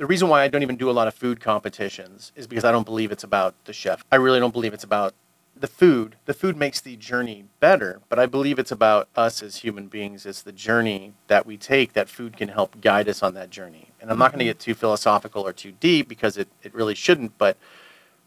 the 0.00 0.06
reason 0.06 0.30
why 0.30 0.42
I 0.42 0.48
don't 0.48 0.62
even 0.62 0.78
do 0.78 0.88
a 0.88 0.92
lot 0.92 1.08
of 1.08 1.14
food 1.14 1.40
competitions 1.40 2.32
is 2.34 2.46
because 2.46 2.64
I 2.64 2.72
don't 2.72 2.86
believe 2.86 3.12
it's 3.12 3.22
about 3.22 3.54
the 3.66 3.74
chef. 3.74 4.02
I 4.10 4.16
really 4.16 4.40
don't 4.40 4.50
believe 4.50 4.72
it's 4.72 4.82
about 4.82 5.12
the 5.54 5.66
food. 5.66 6.16
The 6.24 6.32
food 6.32 6.56
makes 6.56 6.80
the 6.80 6.96
journey 6.96 7.44
better, 7.60 8.00
but 8.08 8.18
I 8.18 8.24
believe 8.24 8.58
it's 8.58 8.72
about 8.72 9.08
us 9.14 9.42
as 9.42 9.56
human 9.56 9.88
beings. 9.88 10.24
It's 10.24 10.40
the 10.40 10.52
journey 10.52 11.12
that 11.26 11.44
we 11.44 11.58
take 11.58 11.92
that 11.92 12.08
food 12.08 12.38
can 12.38 12.48
help 12.48 12.80
guide 12.80 13.10
us 13.10 13.22
on 13.22 13.34
that 13.34 13.50
journey. 13.50 13.88
And 14.00 14.10
I'm 14.10 14.18
not 14.18 14.32
going 14.32 14.38
to 14.38 14.46
get 14.46 14.58
too 14.58 14.72
philosophical 14.72 15.46
or 15.46 15.52
too 15.52 15.72
deep 15.72 16.08
because 16.08 16.38
it, 16.38 16.48
it 16.62 16.72
really 16.74 16.94
shouldn't. 16.94 17.36
But 17.36 17.58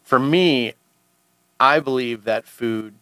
for 0.04 0.20
me, 0.20 0.74
I 1.60 1.80
believe 1.80 2.24
that 2.26 2.46
food 2.46 2.94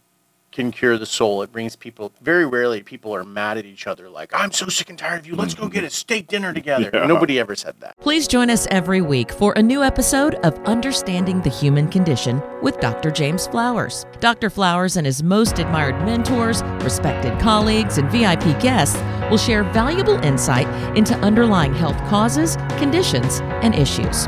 can 0.52 0.72
cure 0.72 0.98
the 0.98 1.06
soul. 1.06 1.42
It 1.42 1.52
brings 1.52 1.76
people, 1.76 2.12
very 2.22 2.46
rarely 2.46 2.84
people 2.84 3.16
are 3.16 3.24
mad 3.24 3.58
at 3.58 3.66
each 3.66 3.88
other 3.88 4.10
like, 4.10 4.32
I'm 4.34 4.52
so 4.52 4.68
sick 4.68 4.90
and 4.90 5.00
tired 5.00 5.20
of 5.22 5.28
you. 5.28 5.36
Let's 5.36 5.54
go 5.54 5.68
get 5.68 5.84
a 5.84 5.90
steak 5.90 6.28
dinner 6.28 6.54
together. 6.54 6.90
Yeah. 7.02 7.06
Nobody 7.06 7.40
ever 7.40 7.56
said 7.56 7.76
that. 7.80 7.98
Please 8.00 8.28
join 8.28 8.50
us 8.50 8.68
every 8.70 9.02
week 9.02 9.32
for 9.32 9.54
a 9.54 9.62
new 9.62 9.82
episode 9.82 10.36
of 10.36 10.58
Understanding 10.66 11.42
the 11.42 11.50
Human 11.50 11.88
Condition 11.88 12.42
with 12.62 12.80
Dr. 12.80 13.12
James 13.12 13.48
Flowers. 13.48 14.06
Dr. 14.20 14.50
Flowers 14.50 14.98
and 14.98 15.06
his 15.06 15.24
most 15.24 15.60
admired 15.60 15.96
mentors, 16.06 16.64
respected 16.84 17.40
colleagues, 17.40 17.98
and 17.98 18.12
VIP 18.12 18.60
guests 18.60 18.98
will 19.30 19.38
share 19.38 19.64
valuable 19.64 20.16
insight 20.26 20.68
into 20.98 21.16
underlying 21.20 21.74
health 21.74 21.98
causes, 22.10 22.58
conditions, 22.78 23.40
and 23.62 23.74
issues. 23.74 24.28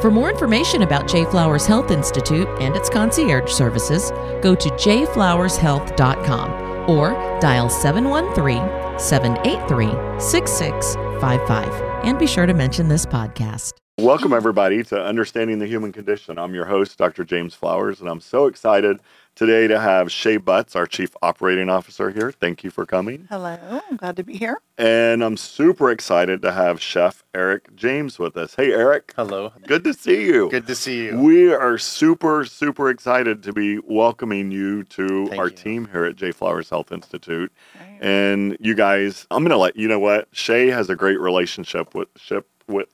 For 0.00 0.10
more 0.10 0.28
information 0.28 0.82
about 0.82 1.08
J. 1.08 1.24
Flowers 1.24 1.64
Health 1.64 1.90
Institute 1.90 2.46
and 2.60 2.76
its 2.76 2.90
concierge 2.90 3.50
services, 3.50 4.10
go 4.42 4.54
to 4.54 4.68
jflowershealth.com 4.68 6.90
or 6.90 7.40
dial 7.40 7.70
713 7.70 8.98
783 8.98 10.20
6655. 10.20 12.04
And 12.04 12.18
be 12.18 12.26
sure 12.26 12.44
to 12.44 12.52
mention 12.52 12.88
this 12.88 13.06
podcast. 13.06 13.72
Welcome, 13.98 14.34
everybody, 14.34 14.82
to 14.84 15.02
Understanding 15.02 15.60
the 15.60 15.66
Human 15.66 15.92
Condition. 15.92 16.38
I'm 16.38 16.54
your 16.54 16.66
host, 16.66 16.98
Dr. 16.98 17.24
James 17.24 17.54
Flowers, 17.54 18.02
and 18.02 18.10
I'm 18.10 18.20
so 18.20 18.48
excited 18.48 19.00
today 19.36 19.68
to 19.68 19.78
have 19.78 20.10
Shay 20.10 20.38
Butts, 20.38 20.74
our 20.74 20.86
Chief 20.86 21.14
Operating 21.22 21.68
Officer, 21.68 22.10
here. 22.10 22.32
Thank 22.32 22.64
you 22.64 22.70
for 22.70 22.86
coming. 22.86 23.26
Hello, 23.28 23.58
I'm 23.88 23.96
glad 23.96 24.16
to 24.16 24.24
be 24.24 24.36
here. 24.36 24.58
And 24.78 25.22
I'm 25.22 25.36
super 25.36 25.90
excited 25.90 26.40
to 26.42 26.52
have 26.52 26.80
Chef 26.80 27.22
Eric 27.34 27.76
James 27.76 28.18
with 28.18 28.36
us. 28.36 28.54
Hey, 28.54 28.72
Eric. 28.72 29.12
Hello. 29.14 29.52
Good 29.66 29.84
to 29.84 29.92
see 29.94 30.24
you. 30.24 30.50
Good 30.50 30.66
to 30.66 30.74
see 30.74 31.04
you. 31.04 31.20
We 31.20 31.52
are 31.52 31.76
super, 31.78 32.46
super 32.46 32.88
excited 32.88 33.42
to 33.44 33.52
be 33.52 33.78
welcoming 33.84 34.50
you 34.50 34.84
to 34.84 35.28
Thank 35.28 35.38
our 35.38 35.48
you. 35.48 35.54
team 35.54 35.88
here 35.92 36.04
at 36.04 36.16
J 36.16 36.32
Flowers 36.32 36.70
Health 36.70 36.90
Institute. 36.90 37.52
Right. 37.78 37.98
And 38.00 38.56
you 38.58 38.74
guys, 38.74 39.26
I'm 39.30 39.44
gonna 39.44 39.58
let 39.58 39.76
you 39.76 39.86
know 39.86 39.98
what 39.98 40.28
Shay 40.32 40.68
has 40.68 40.88
a 40.88 40.96
great 40.96 41.20
relationship 41.20 41.94
with 41.94 42.08
ship 42.16 42.48
with 42.66 42.88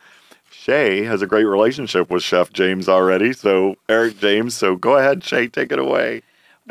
Shay 0.51 1.05
has 1.05 1.23
a 1.23 1.27
great 1.27 1.45
relationship 1.45 2.11
with 2.11 2.23
Chef 2.23 2.53
James 2.53 2.89
already. 2.89 3.33
So 3.33 3.77
Eric 3.89 4.19
James, 4.19 4.55
so 4.55 4.77
go 4.77 4.97
ahead, 4.97 5.25
Shay, 5.25 5.48
take 5.48 5.73
it 5.73 5.79
away. 5.79 6.23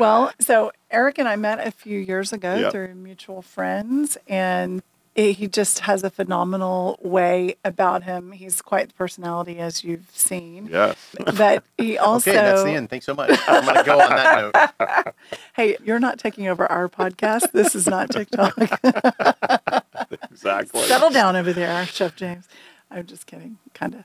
Well, 0.02 0.32
so 0.40 0.72
Eric 0.90 1.18
and 1.18 1.28
I 1.28 1.36
met 1.36 1.64
a 1.66 1.70
few 1.70 1.98
years 1.98 2.32
ago 2.32 2.56
Yep. 2.56 2.72
through 2.72 2.94
mutual 2.96 3.40
friends, 3.40 4.18
and 4.26 4.82
it, 5.14 5.36
he 5.36 5.46
just 5.46 5.80
has 5.80 6.02
a 6.02 6.10
phenomenal 6.10 6.98
way 7.02 7.54
about 7.64 8.02
him. 8.02 8.32
He's 8.32 8.60
quite 8.62 8.88
the 8.88 8.94
personality, 8.94 9.58
as 9.58 9.84
you've 9.84 10.10
seen. 10.12 10.68
Yes. 10.72 10.96
But 11.36 11.62
he 11.78 11.98
also, 12.08 12.30
okay, 12.30 12.40
that's 12.40 12.64
the 12.64 12.70
end. 12.70 12.90
Thanks 12.90 13.06
so 13.06 13.14
much. 13.14 13.38
I'm 13.46 13.64
going 13.64 13.76
to 13.76 13.84
go 13.84 14.00
on 14.00 14.10
that 14.10 14.74
note. 14.80 15.14
hey, 15.54 15.76
you're 15.84 16.00
not 16.00 16.18
taking 16.18 16.48
over 16.48 16.66
our 16.66 16.88
podcast. 16.88 17.52
This 17.52 17.74
is 17.76 17.86
not 17.86 18.10
TikTok. 18.10 18.56
exactly. 20.30 20.82
Settle 20.82 21.10
down 21.10 21.36
over 21.36 21.52
there, 21.52 21.86
Chef 21.86 22.16
James. 22.16 22.48
I'm 22.90 23.06
just 23.06 23.26
kidding, 23.26 23.58
kind 23.74 23.94
of. 23.94 24.04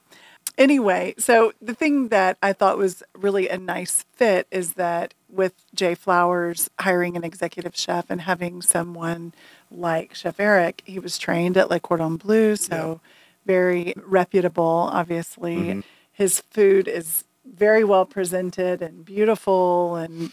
Anyway, 0.57 1.13
so 1.19 1.53
the 1.61 1.75
thing 1.75 2.07
that 2.07 2.37
I 2.41 2.51
thought 2.51 2.77
was 2.77 3.03
really 3.15 3.47
a 3.47 3.57
nice 3.57 4.05
fit 4.13 4.47
is 4.49 4.73
that 4.73 5.13
with 5.29 5.53
J 5.75 5.93
Flowers 5.93 6.69
hiring 6.79 7.15
an 7.15 7.23
executive 7.23 7.75
chef 7.75 8.05
and 8.09 8.21
having 8.21 8.61
someone 8.61 9.33
like 9.69 10.15
Chef 10.15 10.39
Eric, 10.39 10.81
he 10.85 10.97
was 10.97 11.17
trained 11.17 11.57
at 11.57 11.69
Le 11.69 11.79
Cordon 11.79 12.17
Bleu, 12.17 12.55
so 12.55 13.01
very 13.45 13.93
reputable, 13.97 14.89
obviously. 14.91 15.55
Mhm. 15.57 15.83
His 16.11 16.41
food 16.41 16.87
is 16.87 17.23
very 17.45 17.83
well 17.83 18.05
presented 18.05 18.81
and 18.81 19.05
beautiful 19.05 19.95
and 19.95 20.31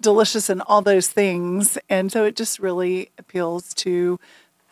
delicious 0.00 0.48
and 0.48 0.62
all 0.62 0.82
those 0.82 1.08
things. 1.08 1.78
And 1.88 2.10
so 2.10 2.24
it 2.24 2.34
just 2.34 2.58
really 2.58 3.10
appeals 3.18 3.74
to 3.74 4.18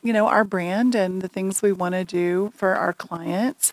you 0.02 0.12
know, 0.12 0.26
our 0.26 0.44
brand 0.44 0.94
and 0.94 1.22
the 1.22 1.28
things 1.28 1.62
we 1.62 1.72
want 1.72 1.94
to 1.94 2.04
do 2.04 2.52
for 2.54 2.74
our 2.74 2.92
clients. 2.92 3.72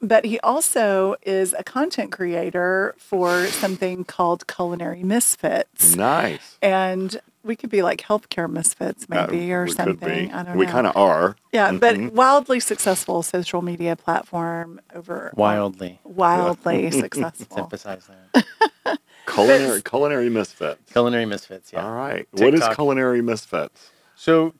But 0.00 0.24
he 0.24 0.38
also 0.40 1.16
is 1.22 1.54
a 1.58 1.64
content 1.64 2.12
creator 2.12 2.94
for 2.98 3.46
something 3.46 4.04
called 4.04 4.46
Culinary 4.46 5.02
Misfits. 5.02 5.96
Nice. 5.96 6.56
And 6.62 7.20
we 7.42 7.56
could 7.56 7.70
be 7.70 7.82
like 7.82 8.00
healthcare 8.02 8.48
misfits, 8.50 9.08
maybe, 9.08 9.50
Uh, 9.52 9.56
or 9.56 9.62
we 9.64 9.68
could 9.68 9.76
something. 9.76 10.28
be. 10.28 10.32
I 10.32 10.42
don't 10.44 10.56
we 10.56 10.66
know. 10.66 10.72
kind 10.72 10.86
of 10.86 10.96
are. 10.96 11.36
yeah, 11.52 11.70
Mhm. 11.70 11.80
but 11.80 12.12
wildly 12.12 12.60
successful 12.60 13.22
social 13.22 13.62
media 13.62 13.96
platform 13.96 14.80
over 14.94 15.32
Wildly. 15.36 15.98
wildly 16.04 16.82
Let's 16.90 16.98
successful. 16.98 17.58
emphasize 17.58 18.08
that. 18.34 18.98
culinary 19.26 19.82
culinary 19.82 20.28
misfits. 20.30 20.92
Culinary 20.92 21.26
misfits, 21.26 21.72
yeah. 21.72 21.84
All 21.84 21.92
right. 21.92 22.26
What 22.32 22.54
is 22.54 22.66
culinary 22.74 23.22
misfits? 23.22 23.90
So 24.14 24.54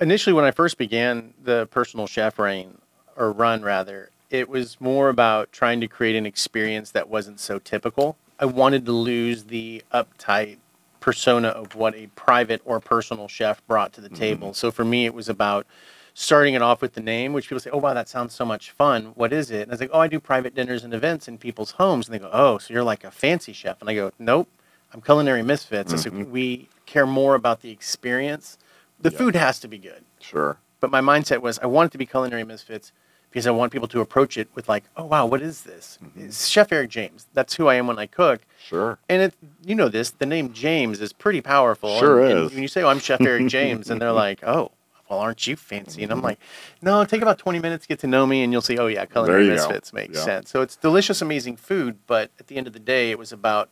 initially, 0.00 0.32
when 0.34 0.44
I 0.44 0.50
first 0.50 0.78
began 0.78 1.34
the 1.42 1.66
personal 1.70 2.06
chef 2.06 2.38
reign, 2.38 2.78
or 3.16 3.32
run 3.32 3.62
rather, 3.62 4.10
it 4.30 4.48
was 4.48 4.80
more 4.80 5.08
about 5.08 5.52
trying 5.52 5.80
to 5.80 5.88
create 5.88 6.16
an 6.16 6.24
experience 6.24 6.92
that 6.92 7.08
wasn't 7.08 7.40
so 7.40 7.58
typical. 7.58 8.16
I 8.38 8.46
wanted 8.46 8.86
to 8.86 8.92
lose 8.92 9.44
the 9.44 9.82
uptight 9.92 10.58
persona 11.00 11.48
of 11.48 11.74
what 11.74 11.94
a 11.94 12.06
private 12.08 12.62
or 12.64 12.80
personal 12.80 13.26
chef 13.28 13.66
brought 13.66 13.92
to 13.94 14.00
the 14.00 14.08
mm-hmm. 14.08 14.16
table. 14.16 14.54
So 14.54 14.70
for 14.70 14.84
me, 14.84 15.04
it 15.04 15.14
was 15.14 15.28
about 15.28 15.66
starting 16.14 16.54
it 16.54 16.62
off 16.62 16.80
with 16.80 16.94
the 16.94 17.00
name, 17.00 17.32
which 17.32 17.48
people 17.48 17.60
say, 17.60 17.70
"Oh 17.70 17.78
wow, 17.78 17.94
that 17.94 18.08
sounds 18.08 18.34
so 18.34 18.44
much 18.44 18.70
fun. 18.70 19.12
What 19.14 19.32
is 19.32 19.50
it?" 19.50 19.62
And 19.62 19.72
I 19.72 19.74
was 19.74 19.80
like, 19.80 19.90
"Oh, 19.92 20.00
I 20.00 20.08
do 20.08 20.20
private 20.20 20.54
dinners 20.54 20.84
and 20.84 20.94
events 20.94 21.28
in 21.28 21.38
people's 21.38 21.72
homes." 21.72 22.06
And 22.06 22.14
they 22.14 22.18
go, 22.18 22.30
"Oh, 22.32 22.58
so 22.58 22.72
you're 22.72 22.84
like 22.84 23.04
a 23.04 23.10
fancy 23.10 23.52
chef?" 23.52 23.80
And 23.80 23.90
I 23.90 23.94
go, 23.94 24.12
"Nope, 24.18 24.48
I'm 24.92 25.00
culinary 25.00 25.42
misfits." 25.42 25.92
I 25.92 25.96
said, 25.96 26.12
mm-hmm. 26.12 26.30
"We 26.30 26.68
care 26.86 27.06
more 27.06 27.34
about 27.34 27.62
the 27.62 27.70
experience. 27.70 28.58
The 29.00 29.10
Yeah. 29.10 29.18
food 29.18 29.36
has 29.36 29.58
to 29.60 29.68
be 29.68 29.78
good." 29.78 30.04
Sure. 30.20 30.58
But 30.80 30.90
my 30.90 31.00
mindset 31.00 31.40
was 31.40 31.58
I 31.58 31.66
want 31.66 31.88
it 31.88 31.92
to 31.92 31.98
be 31.98 32.06
culinary 32.06 32.44
misfits 32.44 32.92
because 33.30 33.46
I 33.46 33.50
want 33.50 33.72
people 33.72 33.88
to 33.88 34.00
approach 34.00 34.36
it 34.36 34.48
with 34.54 34.68
like, 34.68 34.84
"Oh 34.96 35.04
wow, 35.04 35.26
what 35.26 35.40
is 35.42 35.62
this?" 35.62 35.98
It's 36.16 36.46
Chef 36.48 36.72
Eric 36.72 36.90
James. 36.90 37.26
That's 37.32 37.54
who 37.54 37.68
I 37.68 37.74
am 37.76 37.86
when 37.86 37.98
I 37.98 38.06
cook. 38.06 38.40
Sure. 38.62 38.98
And 39.08 39.22
it, 39.22 39.34
you 39.64 39.74
know 39.74 39.88
this, 39.88 40.10
the 40.10 40.26
name 40.26 40.52
James 40.52 41.00
is 41.00 41.12
pretty 41.12 41.40
powerful. 41.40 41.98
Sure 41.98 42.20
and, 42.22 42.32
and 42.38 42.46
is. 42.46 42.52
when 42.54 42.62
you 42.62 42.68
say, 42.68 42.82
"Oh, 42.82 42.88
I'm 42.88 42.98
Chef 42.98 43.20
Eric 43.20 43.46
James," 43.56 43.90
and 43.90 44.00
they're 44.00 44.12
like, 44.12 44.42
"Oh, 44.44 44.72
well, 45.08 45.18
aren't 45.20 45.46
you 45.46 45.56
fancy?" 45.56 46.02
And 46.02 46.12
I'm 46.12 46.22
like, 46.22 46.38
"No, 46.82 47.04
take 47.04 47.22
about 47.22 47.38
20 47.38 47.58
minutes, 47.60 47.86
get 47.86 47.98
to 48.00 48.06
know 48.06 48.26
me, 48.26 48.42
and 48.42 48.52
you'll 48.52 48.62
see. 48.62 48.78
Oh 48.78 48.86
yeah, 48.88 49.04
culinary 49.06 49.44
you 49.44 49.50
go. 49.50 49.54
misfits 49.56 49.92
makes 49.92 50.16
Yeah. 50.18 50.24
sense." 50.24 50.50
So 50.50 50.60
it's 50.62 50.76
delicious, 50.76 51.22
amazing 51.22 51.56
food, 51.56 51.98
but 52.06 52.30
at 52.40 52.48
the 52.48 52.56
end 52.56 52.66
of 52.66 52.72
the 52.72 52.78
day, 52.80 53.10
it 53.10 53.18
was 53.18 53.32
about 53.32 53.68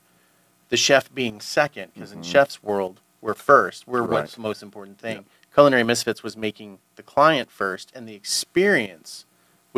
the 0.68 0.76
chef 0.76 1.12
being 1.14 1.40
second 1.40 1.92
because 1.94 2.12
in 2.12 2.22
chef's 2.22 2.62
world, 2.62 3.00
we're 3.20 3.34
first. 3.34 3.88
We're 3.88 4.02
Mm-hmm. 4.02 4.10
Right. 4.12 4.20
what's 4.20 4.34
the 4.36 4.40
most 4.42 4.62
important 4.62 4.98
thing. 4.98 5.24
Culinary 5.54 5.82
misfits 5.82 6.22
was 6.22 6.36
making 6.36 6.78
the 6.94 7.02
client 7.02 7.50
first, 7.50 7.90
and 7.94 8.06
the 8.08 8.14
experience 8.14 9.24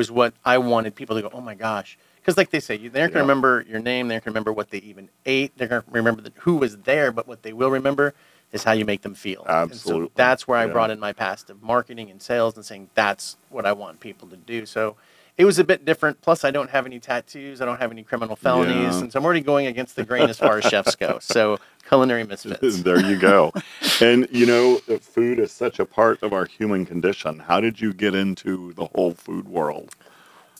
was 0.00 0.11
what 0.11 0.32
I 0.47 0.56
wanted 0.56 0.94
people 0.94 1.14
to 1.17 1.23
go, 1.23 1.31
"Oh 1.31 1.43
my 1.43 1.55
gosh." 1.55 1.99
Because, 2.17 2.38
like 2.38 2.49
they 2.50 2.61
say, 2.61 2.76
they're 2.88 3.08
going 3.08 3.12
to 3.12 3.20
remember 3.20 3.64
your 3.69 3.81
name. 3.81 4.08
They're 4.08 4.20
going 4.20 4.25
to 4.25 4.31
remember 4.31 4.52
what 4.52 4.70
they 4.70 4.79
even 4.79 5.11
ate. 5.26 5.52
They're 5.56 5.69
going 5.69 5.82
to 5.82 5.91
remember 5.91 6.23
the, 6.23 6.32
who 6.41 6.56
was 6.56 6.79
there. 6.79 7.12
But 7.12 7.26
what 7.29 7.43
they 7.43 7.52
will 7.52 7.70
remember 7.70 8.14
is 8.52 8.64
how 8.64 8.73
you 8.73 8.85
make 8.87 9.02
them 9.02 9.14
feel. 9.14 9.44
And 9.44 9.73
Absolutely. 9.73 10.08
so 10.08 10.12
that's 10.17 10.49
where 10.49 10.58
I 10.58 10.67
Yeah. 10.67 10.73
brought 10.73 10.91
in 10.91 10.99
my 11.00 11.12
past 11.12 11.50
of 11.50 11.62
marketing 11.62 12.11
and 12.11 12.20
sales 12.20 12.56
and 12.56 12.64
saying 12.64 12.88
that's 12.94 13.37
what 13.50 13.67
I 13.67 13.73
want 13.73 14.00
people 14.00 14.26
to 14.29 14.37
do. 14.37 14.64
So 14.67 14.97
it 15.36 15.44
was 15.44 15.58
a 15.58 15.64
bit 15.64 15.84
different. 15.84 16.20
Plus, 16.20 16.44
I 16.44 16.50
don't 16.50 16.70
have 16.70 16.86
any 16.86 16.98
tattoos. 17.00 17.60
I 17.60 17.64
don't 17.64 17.78
have 17.78 17.90
any 17.90 18.02
criminal 18.02 18.36
felonies, 18.36 18.94
Yeah. 18.94 19.00
and 19.00 19.12
so 19.12 19.18
I'm 19.18 19.24
already 19.24 19.40
going 19.40 19.66
against 19.66 19.96
the 19.96 20.04
grain 20.04 20.28
as 20.28 20.38
far 20.38 20.58
as 20.58 20.64
chefs 20.64 20.96
go. 20.96 21.18
So 21.30 21.58
culinary 21.88 22.24
misfits. 22.24 22.82
there 22.84 23.00
you 23.00 23.18
go. 23.18 23.52
and 24.00 24.28
you 24.30 24.46
know, 24.46 24.76
food 25.00 25.38
is 25.38 25.52
such 25.52 25.78
a 25.78 25.84
part 25.84 26.22
of 26.22 26.32
our 26.32 26.44
human 26.46 26.86
condition. 26.86 27.38
How 27.40 27.60
did 27.60 27.80
you 27.80 27.92
get 27.92 28.14
into 28.14 28.72
the 28.74 28.86
whole 28.86 29.12
food 29.14 29.48
world? 29.48 29.94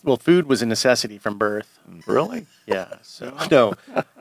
Well, 0.03 0.17
food 0.17 0.47
was 0.47 0.63
a 0.63 0.67
necessity 0.67 1.19
from 1.19 1.37
birth. 1.37 1.79
Really? 2.07 2.47
Yeah. 2.67 2.95
So 3.03 3.37
no, 3.51 3.75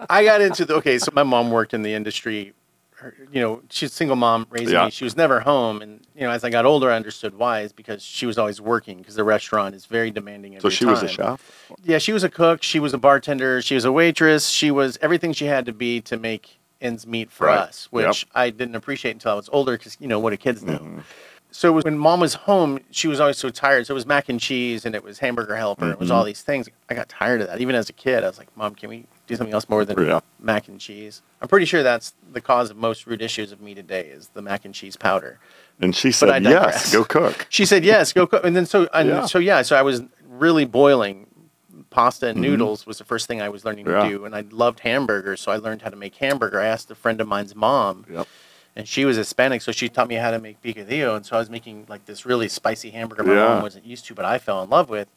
I 0.09 0.23
got 0.25 0.41
into 0.41 0.65
the 0.65 0.75
okay. 0.75 0.99
So 0.99 1.09
my 1.13 1.23
mom 1.23 1.51
worked 1.51 1.73
in 1.73 1.83
the 1.83 1.93
industry 1.93 2.53
her, 2.99 3.15
you 3.31 3.41
know, 3.41 3.61
she's 3.69 3.91
a 3.91 3.93
single 3.95 4.15
mom 4.15 4.45
raising 4.49 4.73
Yeah. 4.73 4.85
me. 4.85 4.91
She 4.91 5.03
was 5.03 5.15
never 5.15 5.39
home, 5.39 5.81
and 5.81 6.01
you 6.15 6.21
know, 6.21 6.31
as 6.31 6.43
I 6.43 6.49
got 6.49 6.65
older, 6.65 6.91
I 6.91 6.95
understood 6.95 7.35
why. 7.35 7.61
Is 7.61 7.71
because 7.73 8.01
she 8.03 8.25
was 8.25 8.37
always 8.37 8.59
working 8.61 8.97
because 8.99 9.15
the 9.15 9.23
restaurant 9.23 9.73
is 9.75 9.85
very 9.85 10.11
demanding. 10.11 10.59
So 10.59 10.69
she 10.69 10.85
was 10.85 11.01
a 11.01 11.07
time. 11.07 11.37
chef. 11.37 11.75
Yeah, 11.83 11.97
she 11.97 12.11
was 12.13 12.23
a 12.23 12.29
cook. 12.29 12.61
She 12.63 12.79
was 12.79 12.93
a 12.93 12.97
bartender. 12.97 13.61
She 13.61 13.75
was 13.75 13.85
a 13.85 13.91
waitress. 13.91 14.49
She 14.49 14.69
was 14.71 14.97
everything 15.01 15.33
she 15.33 15.45
had 15.45 15.65
to 15.65 15.73
be 15.73 16.01
to 16.01 16.17
make 16.17 16.59
ends 16.81 17.05
meet 17.05 17.29
for 17.31 17.47
Right. 17.47 17.57
us, 17.59 17.87
which 17.91 18.05
Yep. 18.23 18.29
I 18.35 18.49
didn't 18.51 18.75
appreciate 18.75 19.11
until 19.11 19.33
I 19.33 19.35
was 19.35 19.49
older 19.51 19.77
because 19.77 19.97
you 19.99 20.07
know 20.07 20.19
what 20.19 20.29
do 20.31 20.37
kids 20.37 20.61
do. 20.61 20.71
Mhm. 20.73 21.03
So 21.51 21.69
it 21.69 21.71
was, 21.71 21.83
when 21.83 21.97
mom 21.97 22.19
was 22.19 22.35
home, 22.35 22.79
she 22.91 23.07
was 23.07 23.19
always 23.19 23.37
so 23.37 23.49
tired. 23.49 23.87
So 23.87 23.93
it 23.93 23.95
was 23.95 24.05
mac 24.05 24.29
and 24.29 24.39
cheese 24.39 24.85
and 24.85 24.93
it 24.93 25.03
was 25.03 25.17
hamburger 25.19 25.55
helper. 25.55 25.89
It 25.91 25.99
was 25.99 26.11
all 26.11 26.23
these 26.23 26.41
things. 26.41 26.69
I 26.89 26.93
got 26.93 27.09
tired 27.09 27.41
of 27.41 27.47
that. 27.47 27.59
Even 27.59 27.75
as 27.75 27.89
a 27.89 27.93
kid, 27.93 28.23
I 28.23 28.27
was 28.27 28.37
like, 28.37 28.55
Mom, 28.55 28.75
can 28.75 28.89
we 28.89 29.05
do 29.25 29.35
something 29.35 29.53
else 29.53 29.67
more 29.67 29.83
than 29.83 30.05
Yeah. 30.05 30.19
mac 30.39 30.67
and 30.67 30.79
cheese? 30.79 31.23
I'm 31.41 31.47
pretty 31.47 31.65
sure 31.65 31.81
that's 31.81 32.13
the 32.31 32.39
cause 32.41 32.69
of 32.69 32.77
most 32.77 33.07
root 33.07 33.21
issues 33.21 33.51
of 33.51 33.61
me 33.61 33.73
today 33.73 34.05
is 34.07 34.27
the 34.29 34.41
mac 34.43 34.63
and 34.65 34.75
cheese 34.75 34.95
powder. 34.95 35.39
And 35.81 35.95
she 35.95 36.11
said, 36.11 36.43
"Yes, 36.43 36.91
go 36.93 37.03
cook." 37.03 37.47
She 37.49 37.65
said 37.65 37.83
yes, 37.85 38.11
go 38.13 38.27
cook. 38.27 38.43
And 38.43 38.55
then 38.55 38.65
so 38.65 38.87
and 38.93 39.09
Yeah. 39.09 39.25
so 39.25 39.39
yeah, 39.39 39.61
so 39.63 39.75
I 39.75 39.81
was 39.81 40.01
really 40.27 40.65
boiling 40.65 41.25
pasta 41.89 42.27
and 42.27 42.37
Mhm. 42.39 42.41
noodles 42.43 42.85
was 42.85 42.97
the 42.99 43.05
first 43.05 43.25
thing 43.27 43.41
I 43.41 43.49
was 43.49 43.65
learning 43.65 43.87
Yeah. 43.87 44.03
to 44.03 44.09
do, 44.09 44.25
and 44.25 44.35
I 44.35 44.43
loved 44.51 44.81
hamburgers, 44.81 45.39
so 45.41 45.51
I 45.51 45.55
learned 45.57 45.81
how 45.81 45.89
to 45.89 45.95
make 45.95 46.15
hamburger. 46.15 46.59
I 46.59 46.67
asked 46.67 46.91
a 46.91 46.95
friend 46.95 47.19
of 47.21 47.27
mine's 47.27 47.55
mom, 47.55 48.05
Yep. 48.11 48.27
And 48.79 48.87
she 48.87 49.03
was 49.03 49.17
Hispanic, 49.17 49.61
so 49.61 49.73
she 49.73 49.89
taught 49.89 50.07
me 50.07 50.15
how 50.15 50.31
to 50.31 50.39
make 50.39 50.61
picadillo, 50.63 51.15
and 51.17 51.25
so 51.25 51.35
I 51.35 51.39
was 51.39 51.49
making 51.49 51.85
like 51.89 52.05
this 52.05 52.25
really 52.25 52.47
spicy 52.47 52.91
hamburger 52.91 53.23
my 53.25 53.33
Yeah. 53.35 53.43
mom 53.55 53.61
wasn't 53.61 53.85
used 53.85 54.05
to, 54.05 54.15
but 54.15 54.23
I 54.23 54.37
fell 54.37 54.63
in 54.63 54.69
love 54.69 54.89
with. 54.89 55.09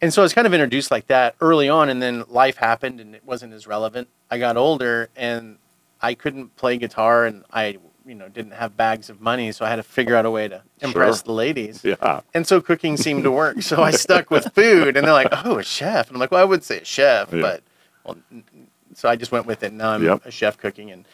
And 0.00 0.12
so 0.12 0.22
I 0.22 0.24
was 0.24 0.32
kind 0.32 0.46
of 0.46 0.54
introduced 0.54 0.90
like 0.90 1.06
that 1.08 1.34
early 1.40 1.68
on, 1.68 1.90
and 1.90 2.00
then 2.02 2.24
life 2.28 2.56
happened, 2.56 2.98
and 2.98 3.14
it 3.14 3.22
wasn't 3.26 3.52
as 3.52 3.66
relevant. 3.66 4.08
I 4.30 4.38
got 4.38 4.56
older, 4.56 5.10
and 5.14 5.58
I 6.00 6.14
couldn't 6.14 6.56
play 6.56 6.78
guitar, 6.78 7.26
and 7.26 7.44
I, 7.52 7.76
you 8.06 8.14
know, 8.14 8.28
didn't 8.30 8.52
have 8.54 8.74
bags 8.74 9.10
of 9.10 9.20
money, 9.20 9.52
so 9.52 9.66
I 9.66 9.68
had 9.68 9.76
to 9.76 9.82
figure 9.82 10.16
out 10.16 10.24
a 10.24 10.30
way 10.30 10.48
to 10.48 10.62
impress 10.80 11.18
Sure. 11.18 11.24
the 11.26 11.32
ladies. 11.32 11.84
Yeah. 11.84 12.22
And 12.32 12.46
so 12.46 12.62
cooking 12.62 12.96
seemed 12.96 13.22
to 13.24 13.30
work. 13.30 13.60
So 13.60 13.82
I 13.82 13.90
stuck 13.90 14.30
with 14.30 14.52
food, 14.54 14.96
and 14.96 15.06
they're 15.06 15.12
like, 15.12 15.28
"Oh, 15.44 15.58
a 15.58 15.62
chef," 15.62 16.08
and 16.08 16.16
I'm 16.16 16.20
like, 16.20 16.30
"Well, 16.32 16.40
I 16.40 16.44
would 16.44 16.64
say 16.64 16.78
a 16.80 16.84
chef, 16.86 17.30
Yeah. 17.32 17.40
but 17.42 17.62
well." 18.02 18.16
So 18.94 19.08
I 19.10 19.16
just 19.16 19.30
went 19.30 19.44
with 19.46 19.62
it. 19.62 19.72
Now 19.74 19.90
I'm 19.90 20.02
Yep. 20.02 20.22
a 20.24 20.30
chef 20.30 20.56
cooking, 20.58 20.90
and 20.90 21.04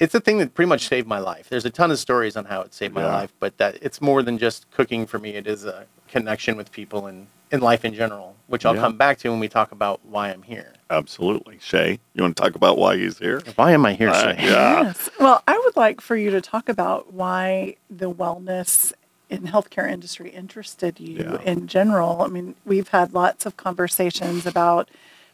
it's 0.00 0.14
a 0.14 0.20
thing 0.20 0.38
that 0.38 0.54
pretty 0.54 0.68
much 0.68 0.86
saved 0.88 1.06
my 1.06 1.18
life. 1.18 1.48
There's 1.48 1.64
a 1.64 1.70
ton 1.70 1.90
of 1.90 1.98
stories 1.98 2.36
on 2.36 2.44
how 2.46 2.60
it 2.62 2.74
saved 2.74 2.94
my 2.94 3.02
Yeah. 3.02 3.12
life, 3.14 3.32
but 3.40 3.58
that 3.58 3.78
it's 3.82 4.00
more 4.00 4.22
than 4.22 4.38
just 4.38 4.70
cooking 4.70 5.06
for 5.06 5.18
me. 5.18 5.30
It 5.30 5.46
is 5.46 5.64
a 5.64 5.86
connection 6.08 6.56
with 6.56 6.70
people 6.72 7.06
and 7.06 7.26
in 7.50 7.60
life 7.60 7.82
in 7.82 7.94
general, 7.94 8.36
which 8.46 8.66
I'll 8.66 8.74
Yeah. 8.74 8.82
come 8.82 8.96
back 8.98 9.18
to 9.20 9.30
when 9.30 9.40
we 9.40 9.48
talk 9.48 9.72
about 9.72 10.04
why 10.04 10.28
I'm 10.28 10.42
here. 10.42 10.74
Absolutely. 10.90 11.58
Shay, 11.62 11.98
you 12.12 12.22
want 12.22 12.36
to 12.36 12.42
talk 12.42 12.54
about 12.54 12.76
why 12.76 12.96
he's 12.98 13.16
here? 13.18 13.40
Why 13.56 13.72
am 13.72 13.86
I 13.86 13.94
here, 13.94 14.10
Uh, 14.10 14.22
Shay? 14.34 14.36
yeah. 14.46 14.82
Yes. 14.82 15.08
Well, 15.18 15.42
I 15.48 15.56
would 15.56 15.74
like 15.76 16.02
for 16.02 16.14
you 16.14 16.30
to 16.30 16.42
talk 16.42 16.68
about 16.68 17.12
why 17.14 17.76
the 17.88 18.10
wellness 18.10 18.92
in 19.30 19.44
healthcare 19.44 19.90
industry 19.90 20.28
interested 20.30 21.00
you 21.00 21.16
Yeah. 21.22 21.40
in 21.42 21.66
general. 21.68 22.20
I 22.22 22.26
mean, 22.28 22.54
we've 22.66 22.88
had 22.88 23.14
lots 23.14 23.46
of 23.46 23.56
conversations 23.56 24.44
about 24.46 24.88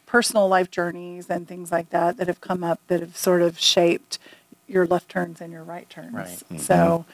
personal 0.05 0.47
life 0.47 0.71
journeys 0.71 1.29
and 1.29 1.47
things 1.47 1.69
like 1.71 1.89
that 1.89 2.15
that 2.17 2.27
have 2.27 2.39
come 2.41 2.63
up 2.63 2.79
that 2.87 3.01
have 3.01 3.17
sort 3.17 3.41
of 3.41 3.59
shaped 3.59 4.19
your 4.67 4.85
left 4.87 5.09
turns 5.09 5.41
and 5.41 5.51
your 5.51 5.63
right 5.63 5.89
turns. 5.89 6.13
Right. 6.13 6.27
Mm-hmm. 6.27 6.57
So, 6.57 7.05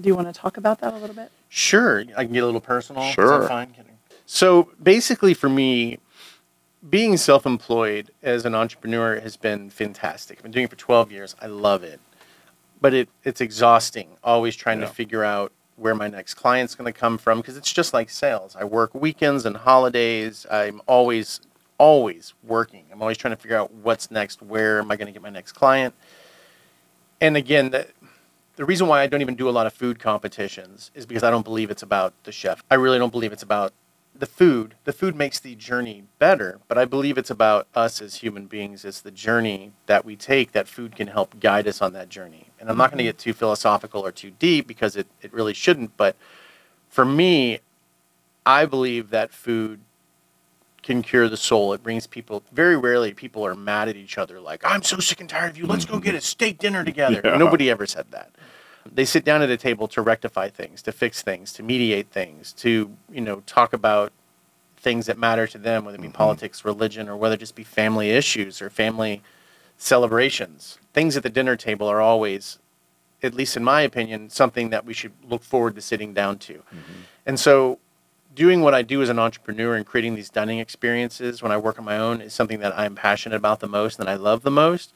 do 0.00 0.06
you 0.06 0.14
want 0.14 0.32
to 0.32 0.38
talk 0.38 0.56
about 0.56 0.80
that 0.80 0.92
a 0.94 0.96
little 0.96 1.16
bit? 1.16 1.30
Sure, 1.48 2.04
I 2.16 2.24
can 2.24 2.32
get 2.32 2.42
a 2.42 2.46
little 2.46 2.60
personal. 2.60 3.02
Is 3.02 3.08
that 3.10 3.14
Sure. 3.14 3.48
fine? 3.48 3.70
Kidding. 3.70 3.98
So 4.26 4.70
basically, 4.80 5.34
for 5.34 5.48
me, 5.48 5.98
being 6.88 7.16
self-employed 7.16 8.10
as 8.22 8.44
an 8.46 8.54
entrepreneur 8.54 9.18
has 9.20 9.36
been 9.36 9.68
fantastic. 9.70 10.38
I've 10.38 10.44
been 10.44 10.52
doing 10.52 10.64
it 10.64 10.70
for 10.70 10.76
12 10.76 11.10
years. 11.10 11.34
I 11.42 11.46
love 11.46 11.82
it, 11.82 12.00
but 12.80 12.94
it 12.94 13.08
it's 13.24 13.40
exhausting. 13.40 14.16
Always 14.22 14.54
trying 14.56 14.80
Yeah. 14.80 14.86
to 14.86 14.92
figure 14.92 15.24
out 15.24 15.52
where 15.76 15.94
my 15.94 16.08
next 16.08 16.34
client's 16.34 16.74
going 16.74 16.90
to 16.92 16.98
come 16.98 17.18
from 17.18 17.38
because 17.40 17.56
it's 17.56 17.72
just 17.72 17.92
like 17.92 18.08
sales. 18.10 18.54
I 18.58 18.64
work 18.64 18.94
weekends 18.94 19.44
and 19.46 19.56
holidays. 19.56 20.46
I'm 20.50 20.80
always 20.86 21.40
always 21.78 22.34
working. 22.44 22.84
I'm 22.92 23.00
always 23.00 23.16
trying 23.16 23.34
to 23.34 23.40
figure 23.40 23.56
out 23.56 23.72
what's 23.72 24.10
next. 24.10 24.42
Where 24.42 24.78
am 24.78 24.90
I 24.90 24.96
going 24.96 25.06
to 25.06 25.12
get 25.12 25.22
my 25.22 25.30
next 25.30 25.52
client? 25.52 25.94
And 27.20 27.36
again, 27.36 27.70
the, 27.70 27.86
the 28.56 28.64
reason 28.64 28.86
why 28.86 29.02
I 29.02 29.06
don't 29.06 29.20
even 29.20 29.36
do 29.36 29.48
a 29.48 29.50
lot 29.50 29.66
of 29.66 29.72
food 29.72 29.98
competitions 29.98 30.90
is 30.94 31.06
because 31.06 31.22
I 31.22 31.30
don't 31.30 31.44
believe 31.44 31.70
it's 31.70 31.82
about 31.82 32.14
the 32.24 32.32
chef. 32.32 32.62
I 32.70 32.74
really 32.74 32.98
don't 32.98 33.12
believe 33.12 33.32
it's 33.32 33.42
about 33.42 33.72
the 34.14 34.26
food. 34.26 34.74
The 34.84 34.92
food 34.92 35.16
makes 35.16 35.40
the 35.40 35.54
journey 35.54 36.04
better, 36.18 36.60
but 36.68 36.76
I 36.76 36.84
believe 36.84 37.16
it's 37.16 37.30
about 37.30 37.66
us 37.74 38.02
as 38.02 38.16
human 38.16 38.46
beings. 38.46 38.84
It's 38.84 39.00
the 39.00 39.10
journey 39.10 39.72
that 39.86 40.04
we 40.04 40.16
take 40.16 40.52
that 40.52 40.68
food 40.68 40.94
can 40.94 41.08
help 41.08 41.40
guide 41.40 41.66
us 41.66 41.80
on 41.80 41.92
that 41.94 42.08
journey. 42.08 42.48
And 42.58 42.68
I'm 42.68 42.76
not 42.76 42.90
going 42.90 42.98
to 42.98 43.04
mm-hmm. 43.04 43.08
get 43.08 43.18
too 43.18 43.32
philosophical 43.32 44.04
or 44.04 44.12
too 44.12 44.30
deep 44.30 44.66
because 44.66 44.96
it, 44.96 45.06
it 45.22 45.32
really 45.32 45.54
shouldn't. 45.54 45.96
But 45.96 46.16
for 46.88 47.04
me, 47.04 47.60
I 48.44 48.66
believe 48.66 49.10
that 49.10 49.32
food 49.32 49.80
can 50.82 51.02
cure 51.02 51.28
the 51.28 51.36
soul. 51.36 51.72
It 51.72 51.82
brings 51.82 52.06
people, 52.06 52.42
very 52.52 52.76
rarely 52.76 53.12
people 53.12 53.44
are 53.44 53.54
mad 53.54 53.88
at 53.88 53.96
each 53.96 54.18
other 54.18 54.40
like, 54.40 54.62
I'm 54.64 54.82
so 54.82 54.98
sick 54.98 55.20
and 55.20 55.28
tired 55.28 55.50
of 55.50 55.58
you. 55.58 55.66
Let's 55.66 55.84
go 55.84 55.98
get 55.98 56.14
a 56.14 56.20
steak 56.20 56.58
dinner 56.58 56.84
together. 56.84 57.20
Yeah. 57.24 57.36
Nobody 57.36 57.70
ever 57.70 57.86
said 57.86 58.06
that. 58.10 58.30
They 58.90 59.04
sit 59.04 59.24
down 59.24 59.42
at 59.42 59.50
a 59.50 59.56
table 59.58 59.88
to 59.88 60.00
rectify 60.00 60.48
things, 60.48 60.80
to 60.82 60.92
fix 60.92 61.22
things, 61.22 61.52
to 61.54 61.62
mediate 61.62 62.10
things, 62.10 62.52
to, 62.54 62.96
you 63.12 63.20
know, 63.20 63.42
talk 63.46 63.72
about 63.72 64.12
things 64.78 65.04
that 65.06 65.18
matter 65.18 65.46
to 65.46 65.58
them, 65.58 65.84
whether 65.84 65.96
it 65.98 66.00
be 66.00 66.08
Mhm. 66.08 66.14
politics, 66.14 66.64
religion, 66.64 67.06
or 67.08 67.14
whether 67.16 67.34
it 67.34 67.40
just 67.40 67.54
be 67.54 67.64
family 67.64 68.10
issues 68.10 68.62
or 68.62 68.70
family 68.70 69.22
celebrations. 69.76 70.78
Things 70.94 71.16
at 71.16 71.22
the 71.22 71.28
dinner 71.28 71.56
table 71.56 71.86
are 71.88 72.00
always, 72.00 72.58
at 73.22 73.34
least 73.34 73.56
in 73.56 73.62
my 73.62 73.82
opinion, 73.82 74.30
something 74.30 74.70
that 74.70 74.86
we 74.86 74.94
should 74.94 75.12
look 75.28 75.42
forward 75.42 75.74
to 75.74 75.82
sitting 75.82 76.14
down 76.14 76.38
to. 76.38 76.62
And 77.26 77.38
so, 77.38 77.78
doing 78.40 78.62
what 78.62 78.72
I 78.72 78.80
do 78.80 79.02
as 79.02 79.10
an 79.10 79.18
entrepreneur 79.18 79.74
and 79.74 79.84
creating 79.84 80.14
these 80.14 80.30
dining 80.30 80.60
experiences 80.60 81.42
when 81.42 81.52
I 81.52 81.58
work 81.58 81.78
on 81.78 81.84
my 81.84 81.98
own 81.98 82.22
is 82.22 82.32
something 82.32 82.60
that 82.60 82.72
I'm 82.76 82.94
passionate 82.94 83.36
about 83.36 83.60
the 83.60 83.68
most 83.68 84.00
and 84.00 84.08
I 84.08 84.14
love 84.14 84.44
the 84.44 84.50
most. 84.50 84.94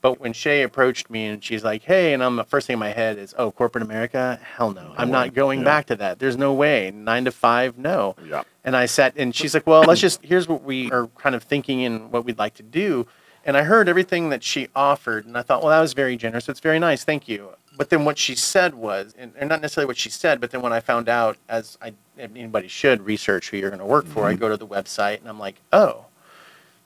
But 0.00 0.18
when 0.18 0.32
Shay 0.32 0.62
approached 0.62 1.08
me 1.08 1.26
and 1.26 1.44
she's 1.44 1.62
like, 1.62 1.82
"Hey," 1.84 2.12
and 2.12 2.20
I'm 2.20 2.34
the 2.34 2.42
first 2.42 2.66
thing 2.66 2.74
in 2.74 2.80
my 2.80 2.88
head 2.88 3.16
is, 3.16 3.32
"Oh, 3.38 3.52
corporate 3.52 3.84
America? 3.84 4.40
Hell 4.56 4.72
no! 4.72 4.92
I'm 4.98 5.12
not 5.12 5.34
going 5.34 5.60
Yeah. 5.60 5.66
back 5.66 5.86
to 5.86 5.96
that. 5.96 6.18
There's 6.18 6.36
no 6.36 6.52
way. 6.52 6.90
Nine 6.90 7.26
to 7.26 7.30
five, 7.30 7.78
no." 7.78 8.16
Yeah. 8.26 8.42
And 8.64 8.74
I 8.76 8.86
sat 8.86 9.12
and 9.16 9.32
she's 9.36 9.54
like, 9.54 9.68
"Well, 9.68 9.82
let's 9.82 10.00
just 10.00 10.20
here's 10.24 10.48
what 10.48 10.64
we 10.64 10.90
are 10.90 11.06
kind 11.16 11.36
of 11.36 11.44
thinking 11.44 11.84
and 11.84 12.10
what 12.10 12.24
we'd 12.24 12.38
like 12.40 12.54
to 12.54 12.64
do." 12.64 13.06
And 13.44 13.56
I 13.56 13.62
heard 13.62 13.88
everything 13.88 14.30
that 14.30 14.42
she 14.42 14.66
offered, 14.74 15.26
and 15.26 15.38
I 15.38 15.42
thought, 15.42 15.62
"Well, 15.62 15.70
that 15.70 15.80
was 15.80 15.92
very 15.92 16.16
generous. 16.16 16.48
It's 16.48 16.60
very 16.60 16.80
nice. 16.80 17.04
Thank 17.04 17.28
you." 17.28 17.50
But 17.80 17.88
then 17.88 18.04
what 18.04 18.18
she 18.18 18.34
said 18.34 18.74
was, 18.74 19.14
and, 19.16 19.32
and 19.38 19.48
not 19.48 19.62
necessarily 19.62 19.86
what 19.86 19.96
she 19.96 20.10
said, 20.10 20.38
but 20.38 20.50
then 20.50 20.60
when 20.60 20.70
I 20.70 20.80
found 20.80 21.08
out, 21.08 21.38
as 21.48 21.78
I 21.80 21.94
anybody 22.18 22.68
should 22.68 23.06
research 23.06 23.48
who 23.48 23.56
you're 23.56 23.70
going 23.70 23.80
to 23.80 23.86
work 23.86 24.04
for, 24.04 24.26
I 24.26 24.32
mm-hmm. 24.32 24.40
go 24.40 24.50
to 24.50 24.58
the 24.58 24.66
website 24.66 25.20
and 25.20 25.28
I'm 25.30 25.38
like, 25.38 25.62
"Oh, 25.72 26.04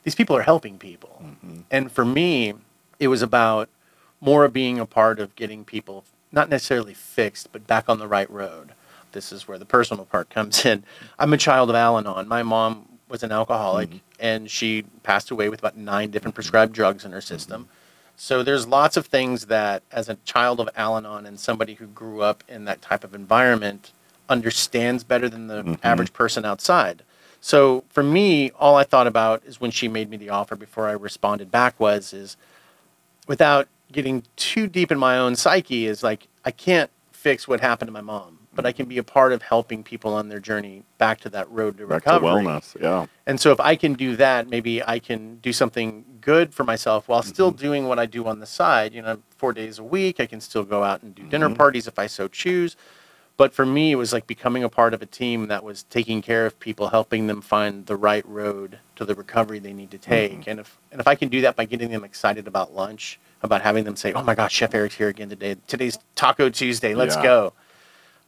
these 0.03 0.15
people 0.15 0.37
are 0.37 0.43
helping 0.43 0.77
people." 0.77 1.21
Mm-hmm. 1.21 1.59
And 1.69 1.91
for 1.91 2.05
me, 2.05 2.53
it 2.97 3.09
was 3.09 3.21
about 3.21 3.67
more 4.21 4.47
being 4.47 4.79
a 4.79 4.85
part 4.85 5.19
of 5.19 5.35
getting 5.35 5.65
people 5.65 6.05
not 6.31 6.47
necessarily 6.47 6.93
fixed, 6.93 7.51
but 7.51 7.67
back 7.67 7.89
on 7.89 7.99
the 7.99 8.07
right 8.07 8.31
road. 8.31 8.71
This 9.11 9.33
is 9.33 9.49
where 9.49 9.57
the 9.57 9.65
personal 9.65 10.05
part 10.05 10.29
comes 10.29 10.65
in. 10.65 10.85
I'm 11.19 11.33
a 11.33 11.37
child 11.37 11.69
of 11.69 11.75
Al 11.75 11.97
Anon. 11.97 12.29
My 12.29 12.41
mom 12.41 12.87
was 13.09 13.21
an 13.21 13.33
alcoholic 13.33 13.89
mm-hmm. 13.89 13.97
and 14.21 14.49
she 14.49 14.85
passed 15.03 15.29
away 15.29 15.49
with 15.49 15.59
about 15.59 15.75
nine 15.75 16.09
different 16.09 16.35
prescribed 16.35 16.71
drugs 16.71 17.03
in 17.03 17.11
her 17.11 17.19
system. 17.19 17.67
So 18.17 18.43
there's 18.43 18.67
lots 18.67 18.95
of 18.97 19.07
things 19.07 19.47
that, 19.47 19.83
as 19.91 20.07
a 20.09 20.15
child 20.25 20.59
of 20.59 20.69
Al 20.75 20.97
Anon 20.97 21.25
and 21.25 21.39
somebody 21.39 21.73
who 21.75 21.87
grew 21.87 22.21
up 22.21 22.43
in 22.47 22.65
that 22.65 22.81
type 22.81 23.03
of 23.03 23.13
environment, 23.13 23.91
understands 24.29 25.03
better 25.03 25.29
than 25.29 25.47
the 25.47 25.63
Mhm. 25.63 25.79
average 25.83 26.13
person 26.13 26.45
outside. 26.45 27.03
So 27.41 27.83
for 27.89 28.01
me, 28.01 28.51
all 28.51 28.75
I 28.75 28.83
thought 28.83 29.05
about 29.05 29.43
is 29.45 29.61
when 29.61 29.69
she 29.69 29.87
made 29.87 30.09
me 30.09 30.17
the 30.17 30.29
offer 30.29 30.55
before 30.55 30.87
I 30.87 30.93
responded 30.93 31.51
back 31.51 31.79
was 31.79 32.11
is 32.13 32.37
without 33.27 33.67
getting 33.91 34.23
too 34.35 34.67
deep 34.67 34.91
in 34.91 34.97
my 34.97 35.17
own 35.17 35.35
psyche 35.35 35.85
is 35.85 36.01
like 36.01 36.27
I 36.43 36.51
can't 36.51 36.89
fix 37.11 37.47
what 37.47 37.59
happened 37.61 37.87
to 37.87 37.91
my 37.93 38.01
mom, 38.01 38.34
but 38.55 38.65
I 38.65 38.71
can 38.71 38.85
be 38.87 38.97
a 38.97 39.03
part 39.03 39.33
of 39.33 39.41
helping 39.41 39.83
people 39.83 40.13
on 40.13 40.29
their 40.29 40.39
journey 40.39 40.83
back 40.97 41.19
to 41.21 41.29
that 41.29 41.49
road 41.51 41.77
to 41.77 41.85
Back 41.87 42.03
to 42.05 42.11
recovery. 42.13 42.45
wellness. 42.45 42.79
Yeah. 42.81 43.05
And 43.27 43.39
so 43.39 43.51
if 43.51 43.59
I 43.59 43.75
can 43.75 43.93
do 43.93 44.15
that, 44.15 44.47
maybe 44.49 44.81
I 44.83 44.99
can 44.99 45.37
do 45.37 45.51
something 45.53 46.05
good 46.21 46.53
for 46.53 46.63
myself 46.63 47.07
while 47.07 47.21
still 47.21 47.51
doing 47.51 47.87
what 47.87 47.99
I 47.99 48.05
do 48.05 48.25
on 48.27 48.39
the 48.39 48.45
side. 48.45 48.93
You 48.93 49.01
know, 49.01 49.19
four 49.37 49.53
days 49.53 49.77
a 49.77 49.83
week, 49.83 50.19
I 50.19 50.25
can 50.25 50.41
still 50.41 50.63
go 50.63 50.83
out 50.83 51.03
and 51.03 51.13
do 51.13 51.23
dinner 51.23 51.49
Mhm. 51.49 51.57
parties 51.57 51.87
if 51.87 51.99
I 51.99 52.07
so 52.07 52.27
choose. 52.27 52.75
But 53.37 53.53
for 53.53 53.65
me, 53.65 53.91
it 53.91 53.95
was 53.95 54.13
like 54.13 54.27
becoming 54.27 54.63
a 54.63 54.69
part 54.69 54.93
of 54.93 55.01
a 55.01 55.05
team 55.05 55.49
that 55.49 55.61
was 55.61 55.83
taking 55.83 56.21
care 56.21 56.45
of 56.45 56.57
people, 56.57 56.87
helping 56.87 57.27
them 57.27 57.41
find 57.41 57.85
the 57.85 57.97
right 57.97 58.25
road 58.25 58.79
to 58.95 59.03
the 59.03 59.13
recovery 59.13 59.59
they 59.59 59.73
need 59.73 59.91
to 59.91 59.97
take. 59.97 60.47
And 60.47 60.61
if 60.61 60.77
and 60.89 61.01
if 61.01 61.07
I 61.07 61.15
can 61.15 61.27
do 61.27 61.41
that 61.41 61.57
by 61.57 61.65
getting 61.65 61.89
them 61.91 62.05
excited 62.05 62.47
about 62.47 62.73
lunch, 62.73 63.19
about 63.43 63.61
having 63.61 63.83
them 63.83 63.97
say, 63.97 64.13
"Oh 64.13 64.23
my 64.23 64.35
gosh, 64.35 64.53
Chef 64.53 64.73
Eric's 64.73 64.95
here 64.95 65.09
again 65.09 65.27
today. 65.27 65.57
Today's 65.67 65.99
Taco 66.15 66.47
Tuesday. 66.49 66.95
Let's 66.95 67.17
Yeah. 67.17 67.23
go." 67.23 67.53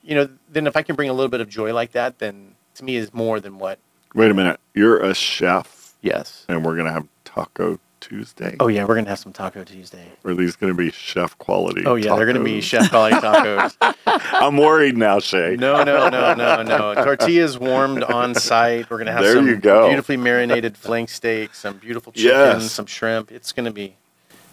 You 0.07 0.15
know, 0.15 0.29
then 0.49 0.65
if 0.67 0.75
I 0.77 0.81
can 0.83 0.95
bring 0.95 1.09
a 1.09 1.13
little 1.13 1.29
bit 1.29 1.41
of 1.41 1.49
joy 1.49 1.73
like 1.73 1.91
that, 1.91 2.19
then 2.19 2.55
to 2.75 2.83
me 2.83 2.95
is 2.95 3.13
more 3.13 3.39
than 3.39 3.59
what. 3.59 3.77
Wait 4.15 4.31
a 4.31 4.33
minute. 4.33 4.59
You're 4.73 4.97
a 5.03 5.13
chef, 5.13 5.93
Yes. 6.01 6.45
and 6.47 6.63
we're 6.65 6.77
gonna 6.77 6.93
have 6.93 7.07
Taco 7.25 7.79
Tuesday? 7.99 8.55
Oh 8.59 8.67
yeah, 8.67 8.85
we're 8.85 8.95
gonna 8.95 9.09
have 9.09 9.19
some 9.19 9.33
Taco 9.33 9.63
Tuesday. 9.65 10.05
Are 10.23 10.33
these 10.33 10.55
going 10.55 10.71
to 10.71 10.77
be 10.77 10.91
chef 10.91 11.37
quality? 11.39 11.83
Oh 11.85 11.95
yeah, 11.95 12.15
they're 12.15 12.25
gonna 12.27 12.43
be 12.43 12.61
chef 12.61 12.89
quality 12.89 13.17
tacos. 13.17 13.75
I'm 14.05 14.55
worried 14.55 14.95
now, 14.95 15.19
Shay. 15.19 15.57
No, 15.59 15.83
no, 15.83 16.07
no, 16.07 16.33
no, 16.35 16.61
no. 16.63 16.93
Tortillas 17.03 17.57
warmed 17.59 18.03
on 18.03 18.33
site. 18.35 18.89
We're 18.89 18.99
gonna 18.99 19.11
have 19.11 19.23
There 19.23 19.33
some 19.33 19.47
you 19.47 19.57
go. 19.57 19.87
beautifully 19.87 20.15
marinated 20.17 20.77
flank 20.77 21.09
steak, 21.09 21.53
some 21.53 21.77
beautiful 21.79 22.13
chicken, 22.13 22.29
Yes. 22.61 22.71
some 22.71 22.85
shrimp. 22.85 23.31
It's 23.31 23.51
gonna 23.51 23.71
be, 23.73 23.97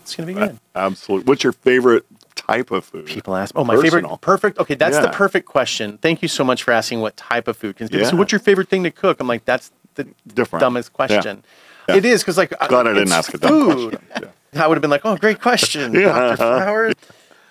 it's 0.02 0.16
gonna 0.16 0.26
be 0.26 0.34
good. 0.34 0.58
Absolutely. 0.74 1.28
What's 1.30 1.44
your 1.44 1.52
favorite 1.52 2.06
type 2.46 2.70
of 2.70 2.84
food? 2.84 3.06
People 3.06 3.36
ask, 3.36 3.52
oh, 3.56 3.64
my 3.64 3.74
Personal. 3.74 4.00
favorite, 4.02 4.20
perfect. 4.20 4.58
Okay, 4.58 4.74
that's 4.74 4.98
the 4.98 5.08
perfect 5.08 5.46
question. 5.46 5.98
Thank 5.98 6.22
you 6.22 6.28
so 6.28 6.44
much 6.44 6.62
for 6.62 6.72
asking 6.72 7.00
what 7.00 7.16
type 7.16 7.48
of 7.48 7.56
food. 7.56 7.74
Because 7.74 7.90
people 7.90 8.06
say, 8.06 8.12
Yeah. 8.12 8.18
what's 8.18 8.32
your 8.32 8.38
favorite 8.40 8.68
thing 8.68 8.84
to 8.84 8.90
cook? 8.90 9.20
I'm 9.20 9.26
like, 9.28 9.44
that's 9.44 9.70
the 9.94 10.06
Different. 10.26 10.60
dumbest 10.60 10.92
question. 10.92 11.42
Yeah. 11.88 11.96
It 11.96 12.04
is 12.04 12.22
because 12.22 12.38
like 12.38 12.50
Glad 12.68 12.86
I 12.86 12.94
didn't 12.94 13.12
ask 13.12 13.32
a 13.34 13.38
dumb 13.38 13.70
food. 13.72 13.90
question. 14.10 14.28
Yeah. 14.54 14.64
I 14.64 14.66
would 14.68 14.76
have 14.76 14.82
been 14.82 14.90
like, 14.90 15.02
oh, 15.04 15.16
great 15.16 15.40
question, 15.40 15.92
Yeah. 15.94 16.12
Dr. 16.12 16.36
Flowers. 16.36 16.94